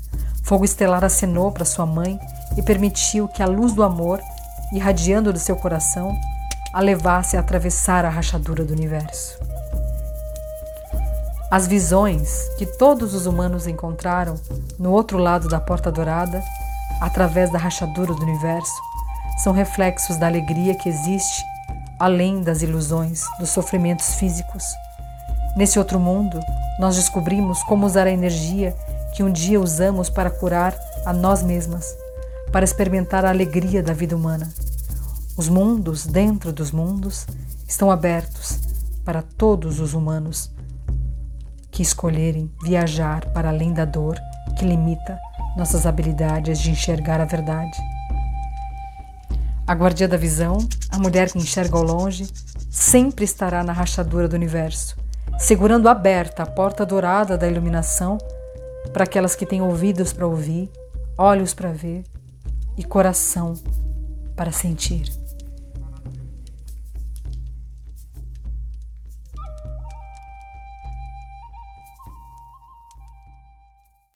Fogo 0.43 0.65
estelar 0.65 1.05
acenou 1.05 1.51
para 1.51 1.65
sua 1.65 1.87
mãe 1.87 2.19
e 2.57 2.63
permitiu 2.63 3.27
que 3.29 3.43
a 3.43 3.47
luz 3.47 3.73
do 3.73 3.83
amor, 3.83 4.21
irradiando 4.73 5.33
do 5.33 5.39
seu 5.39 5.57
coração, 5.57 6.15
a 6.73 6.81
levasse 6.81 7.37
a 7.37 7.41
atravessar 7.41 8.05
a 8.05 8.11
rachadura 8.11 8.65
do 8.65 8.75
universo. 8.75 9.39
As 11.51 11.67
visões 11.67 12.49
que 12.59 12.67
todos 12.67 13.15
os 13.15 13.27
humanos 13.27 13.67
encontraram 13.67 14.35
no 14.79 14.91
outro 14.91 15.19
lado 15.19 15.49
da 15.49 15.61
porta 15.61 15.93
dourada, 15.93 16.43
através 17.01 17.51
da 17.53 17.59
rachadura 17.59 18.13
do 18.13 18.23
universo, 18.23 18.75
são 19.43 19.53
reflexos 19.53 20.17
da 20.17 20.27
alegria 20.27 20.75
que 20.75 20.89
existe 20.89 21.45
além 21.99 22.43
das 22.43 22.63
ilusões, 22.63 23.23
dos 23.39 23.51
sofrimentos 23.51 24.15
físicos. 24.15 24.65
Nesse 25.57 25.79
outro 25.79 26.01
mundo, 26.01 26.41
nós 26.79 26.97
descobrimos 26.97 27.63
como 27.63 27.87
usar 27.87 28.07
a 28.07 28.11
energia 28.11 28.77
que 29.15 29.23
um 29.23 29.31
dia 29.31 29.61
usamos 29.61 30.11
para 30.11 30.31
curar 30.31 30.77
a 31.07 31.13
nós 31.13 31.43
mesmas, 31.43 31.97
para 32.51 32.65
experimentar 32.65 33.25
a 33.25 33.31
alegria 33.31 33.83
da 33.83 33.93
vida 33.93 34.17
humana. 34.17 34.53
Os 35.37 35.49
mundos 35.49 36.07
dentro 36.07 36.53
dos 36.53 36.73
mundos 36.73 37.27
estão 37.67 37.91
abertos 37.91 38.59
para 39.05 39.23
todos 39.23 39.79
os 39.81 39.95
humanos 39.95 40.51
que 41.75 41.83
escolherem 41.83 42.49
viajar 42.63 43.27
para 43.33 43.49
além 43.49 43.73
da 43.73 43.85
dor 43.85 44.17
que 44.57 44.65
limita 44.65 45.19
nossas 45.57 45.87
habilidades 45.87 46.61
de 46.61 46.71
enxergar 46.71 47.21
a 47.21 47.25
verdade. 47.25 47.77
A 49.67 49.75
guardia 49.75 50.07
da 50.07 50.17
visão, 50.17 50.59
a 50.89 50.99
mulher 51.01 51.33
que 51.33 51.39
enxerga 51.39 51.77
ao 51.77 51.83
longe, 51.83 52.29
sempre 52.71 53.25
estará 53.25 53.65
na 53.65 53.73
rachadura 53.73 54.29
do 54.29 54.37
universo, 54.37 54.97
segurando 55.37 55.89
aberta 55.89 56.45
a 56.45 56.47
porta 56.47 56.87
dourada 56.87 57.37
da 57.37 57.49
iluminação 57.49 58.19
para 58.93 59.03
aquelas 59.03 59.35
que 59.35 59.45
têm 59.45 59.61
ouvidos 59.61 60.13
para 60.13 60.29
ouvir, 60.29 60.71
olhos 61.19 61.53
para 61.53 61.73
ver 61.73 62.05
e 62.79 62.85
coração 62.85 63.55
para 64.37 64.53
sentir. 64.53 65.24